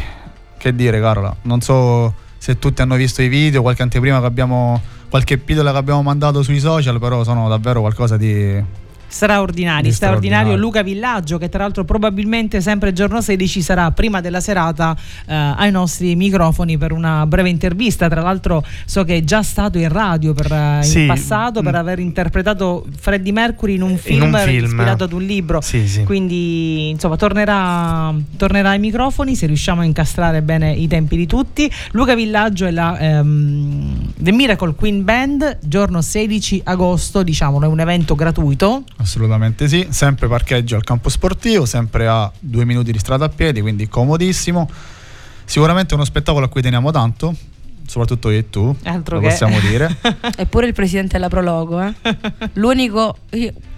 che 0.56 0.74
dire 0.74 1.00
Carola, 1.00 1.34
non 1.42 1.60
so 1.60 2.14
se 2.38 2.58
tutti 2.58 2.82
hanno 2.82 2.94
visto 2.94 3.22
i 3.22 3.28
video, 3.28 3.62
qualche 3.62 3.82
anteprima 3.82 4.20
che 4.20 4.26
abbiamo, 4.26 4.80
qualche 5.08 5.36
pillola 5.38 5.72
che 5.72 5.78
abbiamo 5.78 6.02
mandato 6.02 6.42
sui 6.42 6.60
social, 6.60 6.98
però 7.00 7.24
sono 7.24 7.48
davvero 7.48 7.80
qualcosa 7.80 8.16
di... 8.16 8.62
straordinari, 9.10 9.82
Di 9.82 9.92
straordinario 9.92 10.18
straordinario. 10.20 10.56
Luca 10.56 10.82
Villaggio 10.82 11.38
che 11.38 11.48
tra 11.48 11.62
l'altro 11.62 11.84
probabilmente 11.84 12.60
sempre 12.60 12.92
giorno 12.92 13.20
16 13.20 13.62
sarà 13.62 13.90
prima 13.90 14.20
della 14.20 14.40
serata 14.40 14.96
eh, 15.26 15.34
ai 15.34 15.70
nostri 15.70 16.14
microfoni 16.16 16.78
per 16.78 16.92
una 16.92 17.26
breve 17.26 17.48
intervista. 17.48 18.08
Tra 18.08 18.20
l'altro 18.20 18.64
so 18.84 19.04
che 19.04 19.16
è 19.16 19.24
già 19.24 19.42
stato 19.42 19.78
in 19.78 19.88
radio 19.88 20.32
per, 20.32 20.52
eh, 20.52 20.82
Sì, 20.82 21.00
in 21.00 21.06
passato 21.06 21.62
per 21.62 21.74
mm. 21.74 21.76
aver 21.76 21.98
interpretato 21.98 22.86
Freddie 22.98 23.32
Mercury 23.32 23.74
in 23.74 23.82
un 23.82 23.96
film, 23.96 24.32
un 24.32 24.40
film. 24.44 24.64
ispirato 24.64 25.04
ad 25.04 25.12
un 25.12 25.22
libro. 25.22 25.60
Sì, 25.60 25.86
sì. 25.86 26.04
Quindi 26.04 26.90
insomma 26.90 27.16
tornerà, 27.16 28.14
tornerà 28.36 28.70
ai 28.70 28.78
microfoni 28.78 29.34
se 29.34 29.46
riusciamo 29.46 29.80
a 29.80 29.84
incastrare 29.84 30.42
bene 30.42 30.72
i 30.72 30.86
tempi 30.86 31.16
di 31.16 31.26
tutti. 31.26 31.70
Luca 31.92 32.14
Villaggio 32.14 32.66
e 32.66 32.70
la 32.70 32.98
ehm, 32.98 34.12
The 34.16 34.32
Miracle 34.32 34.74
Queen 34.74 35.04
Band, 35.04 35.58
giorno 35.62 36.00
16 36.00 36.62
agosto, 36.64 37.22
diciamolo, 37.22 37.66
è 37.66 37.68
un 37.68 37.80
evento 37.80 38.14
gratuito. 38.14 38.84
Assolutamente 39.00 39.66
sì, 39.66 39.86
sempre 39.90 40.28
parcheggio 40.28 40.76
al 40.76 40.84
campo 40.84 41.08
sportivo, 41.08 41.64
sempre 41.64 42.06
a 42.06 42.30
due 42.38 42.66
minuti 42.66 42.92
di 42.92 42.98
strada 42.98 43.24
a 43.24 43.28
piedi, 43.30 43.62
quindi 43.62 43.88
comodissimo. 43.88 44.68
Sicuramente 45.44 45.94
uno 45.94 46.04
spettacolo 46.04 46.44
a 46.44 46.48
cui 46.48 46.60
teniamo 46.60 46.90
tanto, 46.90 47.34
soprattutto 47.86 48.30
io 48.30 48.38
e 48.38 48.50
tu, 48.50 48.76
Altro 48.84 49.16
lo 49.16 49.22
che. 49.22 49.28
possiamo 49.28 49.58
dire. 49.60 49.96
Eppure 50.36 50.66
il 50.66 50.74
presidente 50.74 51.14
della 51.14 51.28
Prologo, 51.28 51.80
eh. 51.80 51.94
L'unico 52.54 53.16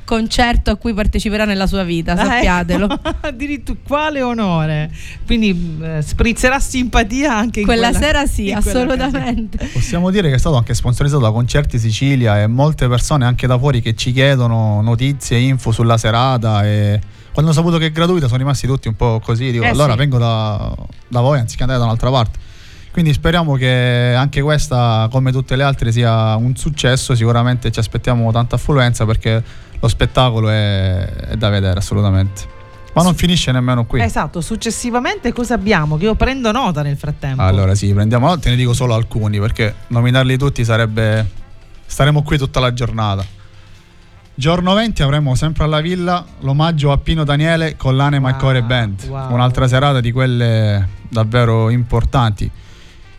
concerto 0.05 0.71
a 0.71 0.77
cui 0.77 0.93
parteciperà 0.95 1.45
nella 1.45 1.67
sua 1.67 1.83
vita, 1.85 2.13
Ah, 2.13 2.25
sappiatelo. 2.25 2.91
ecco. 2.91 3.15
Addirittura 3.27 3.79
quale 3.87 4.23
onore. 4.23 4.91
Quindi 5.27 5.79
eh, 5.83 6.03
sprizzerà 6.03 6.59
simpatia 6.61 7.35
anche 7.37 7.61
in 7.61 7.67
Quella 7.67 7.91
quella 7.91 8.05
sera 8.07 8.27
sì, 8.27 8.49
in 8.51 8.61
quella 8.63 8.81
assolutamente. 8.81 9.69
Possiamo 9.73 10.11
dire 10.11 10.29
che 10.29 10.35
è 10.35 10.39
stato 10.39 10.57
anche 10.57 10.75
sponsorizzato 10.75 11.23
da 11.23 11.31
Concerti 11.31 11.79
Sicilia 11.79 12.41
e 12.41 12.47
molte 12.47 12.89
persone 12.89 13.25
anche 13.25 13.47
da 13.47 13.59
fuori 13.59 13.81
che 13.81 13.95
ci 13.95 14.13
chiedono 14.13 14.81
notizie, 14.83 15.39
info 15.39 15.71
sulla 15.73 15.97
serata 15.99 16.65
e 16.67 17.01
quando 17.33 17.51
hanno 17.51 17.61
saputo 17.61 17.79
che 17.79 17.87
è 17.87 17.91
gratuita 17.93 18.27
sono 18.27 18.39
rimasti 18.39 18.67
tutti 18.67 18.89
un 18.89 18.95
po' 18.97 19.19
così, 19.25 19.51
dico 19.51 19.65
Eh, 19.65 19.69
allora 19.69 19.93
sì. 19.93 19.99
vengo 19.99 20.19
da, 20.19 20.75
da 21.09 21.21
voi 21.21 21.39
anziché 21.39 21.63
andare 21.63 21.79
da 21.81 21.87
un'altra 21.87 22.11
parte. 22.11 22.39
Quindi 22.93 23.15
speriamo 23.15 23.55
che 23.55 24.13
anche 24.15 24.43
questa, 24.43 25.09
come 25.11 25.33
tutte 25.33 25.57
le 25.57 25.63
altre, 25.63 25.91
sia 25.93 26.37
un 26.37 26.55
successo. 26.57 27.15
Sicuramente 27.15 27.71
ci 27.71 27.79
aspettiamo 27.79 28.31
tanta 28.33 28.57
affluenza 28.57 29.07
perché 29.07 29.43
lo 29.83 29.89
spettacolo 29.89 30.49
è, 30.49 31.05
è 31.05 31.37
da 31.37 31.49
vedere 31.49 31.81
assolutamente. 31.81 32.61
Ma 32.95 33.03
non 33.03 33.17
finisce 33.17 33.51
nemmeno 33.51 33.85
qui. 33.85 34.01
Esatto, 34.01 34.41
successivamente 34.41 35.33
cosa 35.33 35.55
abbiamo? 35.55 35.97
Che 35.97 36.05
io 36.05 36.15
prendo 36.15 36.53
nota 36.53 36.83
nel 36.83 36.97
frattempo. 36.97 37.43
Allora 37.43 37.75
sì, 37.75 37.93
prendiamo, 37.93 38.29
no, 38.29 38.39
te 38.39 38.51
ne 38.51 38.57
dico 38.57 38.75
solo 38.75 38.95
alcuni 38.95 39.41
perché 39.41 39.75
nominarli 39.89 40.37
tutti 40.39 40.65
sarebbe... 40.65 41.41
Staremo 41.85 42.23
qui 42.23 42.39
tutta 42.39 42.61
la 42.61 42.73
giornata. 42.73 43.25
Giorno 44.35 44.73
20 44.73 45.03
avremo 45.03 45.35
sempre 45.35 45.65
alla 45.65 45.81
villa 45.81 46.25
l'omaggio 46.41 46.93
a 46.93 46.99
Pino 46.99 47.25
Daniele 47.25 47.77
con 47.77 47.97
l'Anima 47.97 48.29
e 48.29 48.33
Wow, 48.33 48.41
Core 48.41 48.63
Band. 48.63 49.05
wow. 49.09 49.33
Un'altra 49.33 49.67
serata 49.67 50.01
di 50.01 50.13
quelle 50.13 50.89
davvero 51.09 51.71
importanti. 51.71 52.51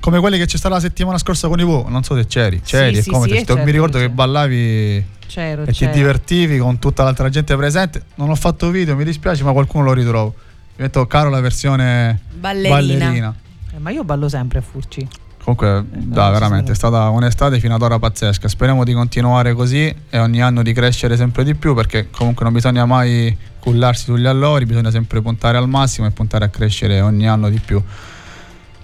Come 0.04 0.20
quelle 0.20 0.38
che 0.38 0.46
c'è 0.48 0.58
stata 0.58 0.76
la 0.76 0.82
settimana 0.82 1.18
scorsa 1.18 1.48
con 1.48 1.62
i 1.62 1.64
Vo, 1.64 1.86
non 1.88 2.04
so 2.04 2.14
se 2.14 2.28
c'eri. 2.28 2.60
C'eri, 2.60 2.96
Sì, 2.96 3.00
e 3.00 3.04
sì, 3.04 3.10
come 3.10 3.26
sì, 3.30 3.36
certo, 3.36 3.56
mi 3.56 3.72
ricordo 3.72 3.94
che 3.94 4.00
certo. 4.00 4.16
ballavi 4.16 5.06
C'ero, 5.28 5.62
e 5.62 5.68
ti 5.68 5.72
c'ero. 5.72 5.94
divertivi 5.94 6.58
con 6.58 6.78
tutta 6.78 7.04
l'altra 7.06 7.30
gente 7.30 7.56
presente. 7.56 8.04
Non 8.16 8.30
ho 8.30 8.36
fatto 8.36 8.70
video, 8.70 8.98
mi 8.98 9.06
dispiace, 9.06 9.46
ma 9.46 9.54
qualcuno 9.54 9.86
lo 9.86 9.94
ritrovo. 9.94 10.34
Mi 10.76 10.84
metto 10.84 11.08
caro 11.08 11.30
la 11.30 11.40
versione 11.40 12.20
Ballerina. 12.34 12.76
ballerina. 12.76 13.36
Eh, 13.74 13.80
ma 13.80 13.92
io 13.92 14.04
ballo 14.04 14.28
sempre 14.28 14.60
a 14.60 14.62
Furci. 14.62 15.08
Comunque, 15.42 15.86
da, 15.90 16.26
no, 16.26 16.32
veramente, 16.34 16.74
è 16.74 16.76
stata 16.76 17.08
un'estate 17.08 17.58
fino 17.62 17.76
ad 17.76 17.82
ora 17.82 17.98
pazzesca. 17.98 18.50
Speriamo 18.50 18.84
di 18.84 18.92
continuare 18.92 19.54
così 19.54 19.86
e 20.10 20.20
ogni 20.20 20.42
anno 20.42 20.64
di 20.64 20.74
crescere 20.74 21.16
sempre 21.16 21.46
di 21.46 21.56
più 21.56 21.74
perché 21.74 22.10
comunque 22.10 22.44
non 22.44 22.52
bisogna 22.52 22.86
mai 22.86 23.34
cullarsi 23.58 24.04
sugli 24.04 24.26
allori, 24.26 24.66
bisogna 24.66 24.92
sempre 24.92 25.22
puntare 25.22 25.56
al 25.58 25.70
massimo 25.70 26.08
e 26.08 26.12
puntare 26.12 26.44
a 26.44 26.50
crescere 26.50 27.00
ogni 27.00 27.26
anno 27.26 27.50
di 27.50 27.60
più. 27.60 27.82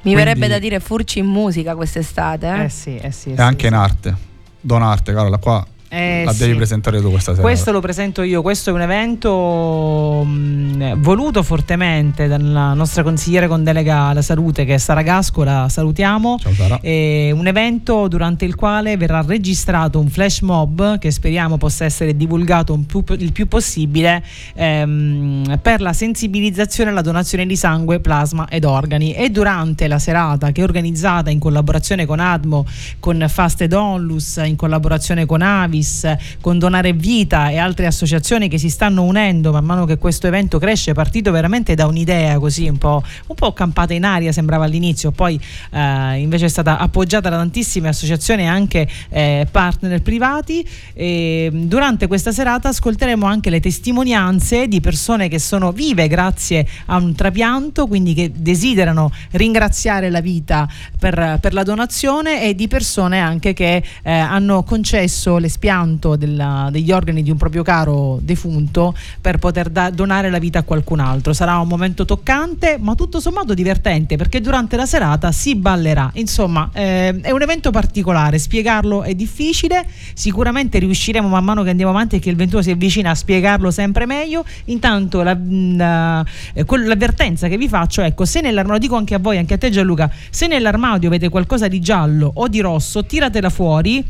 Mi 0.02 0.14
Quindi- 0.14 0.24
verrebbe 0.24 0.48
da 0.48 0.60
dire 0.60 0.80
furci 0.80 1.20
in 1.20 1.26
musica 1.26 1.76
quest'estate. 1.76 2.48
Eh? 2.48 2.64
Eh 2.66 2.70
sì, 2.70 2.96
eh 2.98 3.12
sì. 3.12 3.30
eh 3.30 3.34
E 3.34 3.36
sì, 3.36 3.42
anche 3.42 3.62
sì. 3.62 3.68
in 3.68 3.74
arte. 3.74 4.16
Donarte, 4.62 5.14
Carola, 5.14 5.38
qua 5.38 5.66
Eh, 5.92 6.24
la 6.24 6.32
sì. 6.34 6.40
devi 6.40 6.56
presentare 6.56 7.02
tu 7.02 7.10
questa 7.10 7.32
sera. 7.32 7.42
Questo 7.42 7.72
lo 7.72 7.80
presento 7.80 8.22
io, 8.22 8.44
questo 8.44 8.70
è 8.70 8.74
un 8.74 8.82
evento 8.82 10.24
mh, 10.24 11.02
voluto 11.02 11.42
fortemente 11.42 12.28
dalla 12.28 12.74
nostra 12.74 13.02
consigliere 13.02 13.48
con 13.48 13.64
delega 13.64 14.04
alla 14.04 14.22
salute 14.22 14.66
che 14.66 14.76
è 14.76 14.78
Sara 14.78 15.02
Gasco, 15.02 15.44
la 15.44 15.68
salutiamo. 15.68 16.38
Ciao 16.40 16.54
Sara. 16.54 16.80
È 16.80 17.32
un 17.32 17.48
evento 17.48 18.08
durante 18.08 18.46
il 18.46 18.54
quale 18.54 18.98
verrà 18.98 19.24
registrato 19.26 20.00
un 20.00 20.10
flash 20.10 20.42
mob 20.42 21.00
che 21.00 21.10
speriamo 21.10 21.58
possa 21.58 21.86
essere 21.86 22.16
divulgato 22.16 22.80
più- 22.86 23.04
il 23.18 23.32
più 23.32 23.48
possibile 23.48 24.24
ehm, 24.54 25.60
per 25.62 25.82
la 25.82 25.94
sensibilizzazione 25.94 26.92
alla 26.92 27.02
donazione 27.02 27.48
di 27.48 27.56
sangue, 27.56 28.00
plasma 28.00 28.48
ed 28.48 28.64
organi 28.64 29.14
e 29.14 29.32
durante 29.32 29.88
la 29.88 29.98
serata 29.98 30.52
che 30.52 30.62
è 30.62 30.64
organizzata 30.64 31.32
in 31.32 31.40
collaborazione 31.40 32.06
con 32.06 32.20
Admo, 32.20 32.66
con 33.00 33.26
Fast 33.28 33.62
ed 33.62 33.74
Onlus, 33.74 34.40
in 34.46 34.56
collaborazione 34.56 35.26
con 35.26 35.42
Avis, 35.80 36.14
con 36.42 36.60
Donare 36.60 36.94
Vita 36.94 37.50
e 37.50 37.58
altre 37.58 37.86
associazioni 37.86 38.50
che 38.50 38.58
si 38.58 38.70
stanno 38.70 39.04
unendo 39.04 39.52
man 39.52 39.66
mano 39.66 39.86
che 39.86 39.98
questo 39.98 40.28
evento 40.28 40.60
cresce, 40.60 40.92
è 40.92 40.94
partito 40.94 41.32
veramente 41.32 41.76
da 41.76 41.88
un'idea 41.88 42.38
così 42.40 42.68
un 42.68 42.78
po', 42.78 43.02
un 43.28 43.36
po' 43.36 43.54
campata 43.54 43.94
in 43.94 44.04
aria 44.04 44.32
sembrava 44.32 44.66
all'inizio, 44.66 45.12
poi 45.12 45.40
eh, 45.72 46.20
invece 46.20 46.46
è 46.46 46.50
stata 46.50 46.78
appoggiata 46.78 47.30
da 47.30 47.38
tantissime 47.38 47.88
associazioni 47.88 48.44
e 48.44 48.48
anche 48.48 48.88
eh, 49.10 49.48
partner 49.50 50.02
privati. 50.02 50.68
E 50.94 51.50
durante 51.54 52.08
questa 52.08 52.32
serata 52.32 52.70
ascolteremo 52.70 53.26
anche 53.26 53.50
le 53.50 53.60
testimonianze 53.60 54.68
di 54.68 54.82
persone 54.82 55.28
che 55.28 55.40
sono 55.40 55.72
vive 55.72 56.08
grazie 56.08 56.68
a 56.88 56.98
un 56.98 57.16
trapianto, 57.16 57.88
quindi 57.88 58.14
che 58.14 58.32
desiderano 58.36 59.12
ringraziare 59.32 60.10
la 60.10 60.22
vita 60.22 60.68
per, 60.98 61.38
per 61.40 61.54
la 61.54 61.64
donazione 61.64 62.44
e 62.44 62.56
di 62.56 62.68
persone 62.68 63.20
anche 63.20 63.54
che 63.54 63.84
eh, 64.02 64.12
hanno 64.12 64.64
concesso 64.64 65.38
l'espianto 65.70 66.16
della- 66.16 66.70
degli 66.72 66.92
organi 66.92 67.22
di 67.22 67.30
un 67.30 67.38
proprio 67.38 67.62
caro 67.62 68.20
defunto 68.22 68.96
per 69.22 69.38
poter 69.38 69.70
da- 69.70 69.90
donare 69.92 70.30
la 70.30 70.40
vita 70.40 70.60
a 70.60 70.64
qualcun 70.64 71.00
altro. 71.00 71.34
Sarà 71.34 71.58
un 71.60 71.68
momento 71.68 72.06
toccante, 72.06 72.78
ma 72.80 72.96
tutto 72.96 73.20
sommato 73.20 73.54
divertente 73.54 74.16
perché 74.16 74.42
durante 74.42 74.76
la 74.76 74.86
serata 74.86 75.32
si 75.32 75.56
ballerà. 75.56 76.10
Insomma, 76.16 76.70
eh, 76.74 77.20
è 77.22 77.32
un 77.32 77.42
evento 77.42 77.70
particolare, 77.72 78.40
spiegarlo 78.40 79.04
è 79.04 79.14
difficile, 79.14 79.86
sicuramente 80.14 80.80
riusciremo 80.80 81.28
man 81.28 81.44
mano 81.44 81.64
che 81.64 81.70
andiamo 81.70 81.92
avanti 81.92 82.16
e 82.16 82.20
che 82.20 82.30
il 82.30 82.36
21 82.36 82.62
si 82.64 82.72
avvicina 82.72 83.12
a 83.12 83.16
spiegarlo 83.16 83.70
sempre 83.70 84.06
meglio. 84.06 84.44
Intanto 84.66 85.22
la- 85.22 85.38
la- 85.40 86.26
eh, 86.54 86.66
l'avvertenza 86.86 87.48
che 87.48 87.58
vi 87.58 87.68
faccio, 87.68 88.02
ecco, 88.02 88.26
se 88.26 88.42
nell'armadio, 88.42 88.74
lo 88.74 88.80
dico 88.80 88.96
anche 88.96 89.14
a 89.16 89.20
voi, 89.20 89.38
anche 89.38 89.54
a 89.54 89.58
te 89.58 89.70
Gianluca, 89.70 90.10
se 90.30 90.48
nell'armadio 90.48 91.08
avete 91.08 91.30
qualcosa 91.30 91.68
di 91.68 91.80
giallo 91.80 92.32
o 92.34 92.48
di 92.48 92.60
rosso, 92.60 93.06
tiratela 93.06 93.50
fuori 93.50 94.04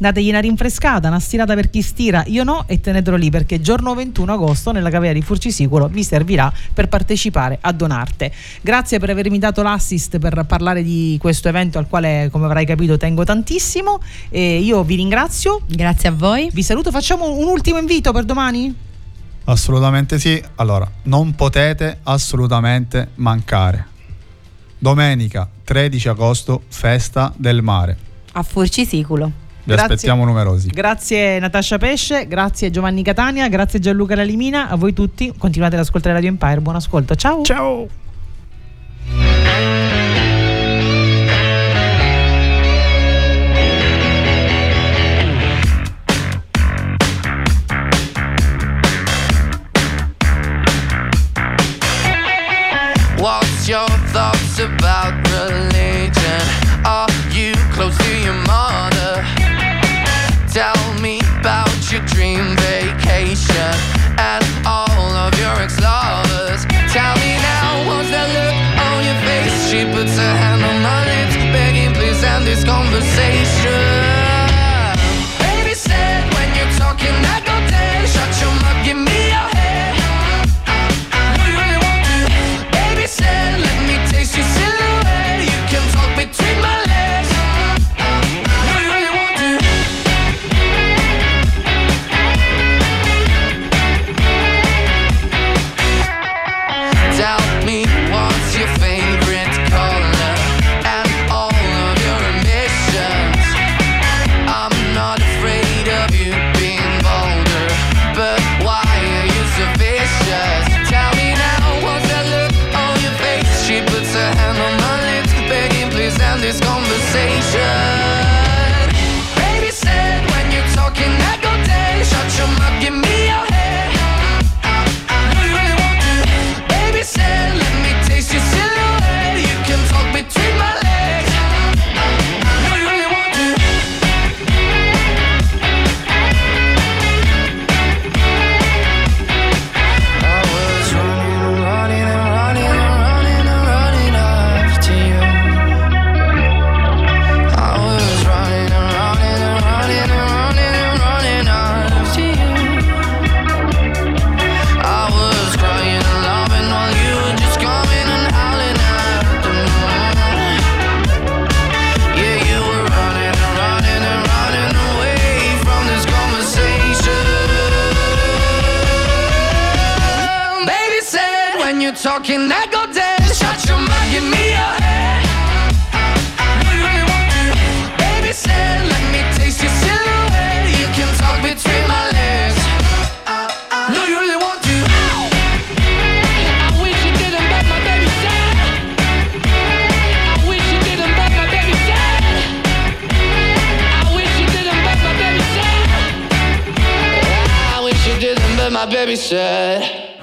dategli 0.00 0.30
una 0.30 0.40
rinfrescata, 0.40 1.08
una 1.08 1.20
stirata 1.20 1.54
per 1.54 1.68
chi 1.68 1.82
stira, 1.82 2.24
io 2.26 2.42
no 2.42 2.64
e 2.66 2.80
tenetelo 2.80 3.16
lì 3.16 3.28
perché 3.28 3.60
giorno 3.60 3.94
21 3.94 4.32
agosto 4.32 4.72
nella 4.72 4.88
cavea 4.88 5.12
di 5.12 5.20
Furcisicolo 5.20 5.88
vi 5.88 6.02
servirà 6.02 6.50
per 6.72 6.88
partecipare 6.88 7.58
a 7.60 7.70
Donarte. 7.72 8.32
Grazie 8.62 8.98
per 8.98 9.10
avermi 9.10 9.38
dato 9.38 9.60
l'assist 9.60 10.18
per 10.18 10.46
parlare 10.46 10.82
di 10.82 11.18
questo 11.20 11.48
evento 11.48 11.76
al 11.76 11.86
quale 11.86 12.30
come 12.32 12.46
avrai 12.46 12.64
capito 12.64 12.96
tengo 12.96 13.24
tantissimo 13.24 14.00
e 14.30 14.60
io 14.60 14.82
vi 14.84 14.94
ringrazio. 14.94 15.60
Grazie 15.66 16.08
a 16.08 16.12
voi. 16.12 16.48
Vi 16.50 16.62
saluto, 16.62 16.90
facciamo 16.90 17.30
un 17.30 17.46
ultimo 17.46 17.78
invito 17.78 18.10
per 18.10 18.24
domani? 18.24 18.74
Assolutamente 19.44 20.18
sì. 20.18 20.42
Allora, 20.54 20.90
non 21.04 21.34
potete 21.34 21.98
assolutamente 22.04 23.10
mancare. 23.16 23.86
Domenica 24.78 25.46
13 25.62 26.08
agosto, 26.08 26.62
festa 26.68 27.32
del 27.36 27.60
mare. 27.60 27.98
A 28.32 28.42
Furcisicolo. 28.42 29.48
Vi 29.74 29.80
aspettiamo 29.80 30.24
numerosi. 30.24 30.68
Grazie 30.68 31.38
Natascia 31.38 31.78
Pesce, 31.78 32.26
grazie 32.26 32.70
Giovanni 32.70 33.02
Catania, 33.02 33.48
grazie 33.48 33.78
Gianluca 33.78 34.14
Lalimina, 34.14 34.68
a 34.68 34.76
voi 34.76 34.92
tutti. 34.92 35.32
Continuate 35.36 35.76
ad 35.76 35.82
ascoltare 35.82 36.14
Radio 36.14 36.28
Empire. 36.30 36.60
Buon 36.60 36.76
ascolto. 36.76 37.14
Ciao. 37.14 37.42
Ciao. 37.42 37.88
What's 53.18 53.68
your 53.68 53.86
thoughts 54.12 54.58
about 54.58 55.12
religion? 55.28 55.69
Tell 60.52 60.74
me 61.00 61.20
about 61.38 61.70
your 61.92 62.02
dream 62.06 62.56
vacation 62.56 63.70
and 64.18 64.44
all 64.66 64.90
of 65.14 65.30
your 65.38 65.54
ex-lovers. 65.62 66.66
Tell 66.90 67.14
me 67.22 67.38
now, 67.38 67.86
what's 67.86 68.10
that 68.10 68.26
look 68.34 68.56
on 68.82 68.98
your 69.06 69.14
face? 69.22 69.70
She 69.70 69.86
puts 69.94 70.18
her 70.18 70.34
hand 70.42 70.64
on 70.66 70.82
my 70.82 71.06
lips, 71.06 71.36
begging 71.54 71.94
please 71.94 72.24
end 72.24 72.48
this 72.48 72.64
conversation. 72.64 73.59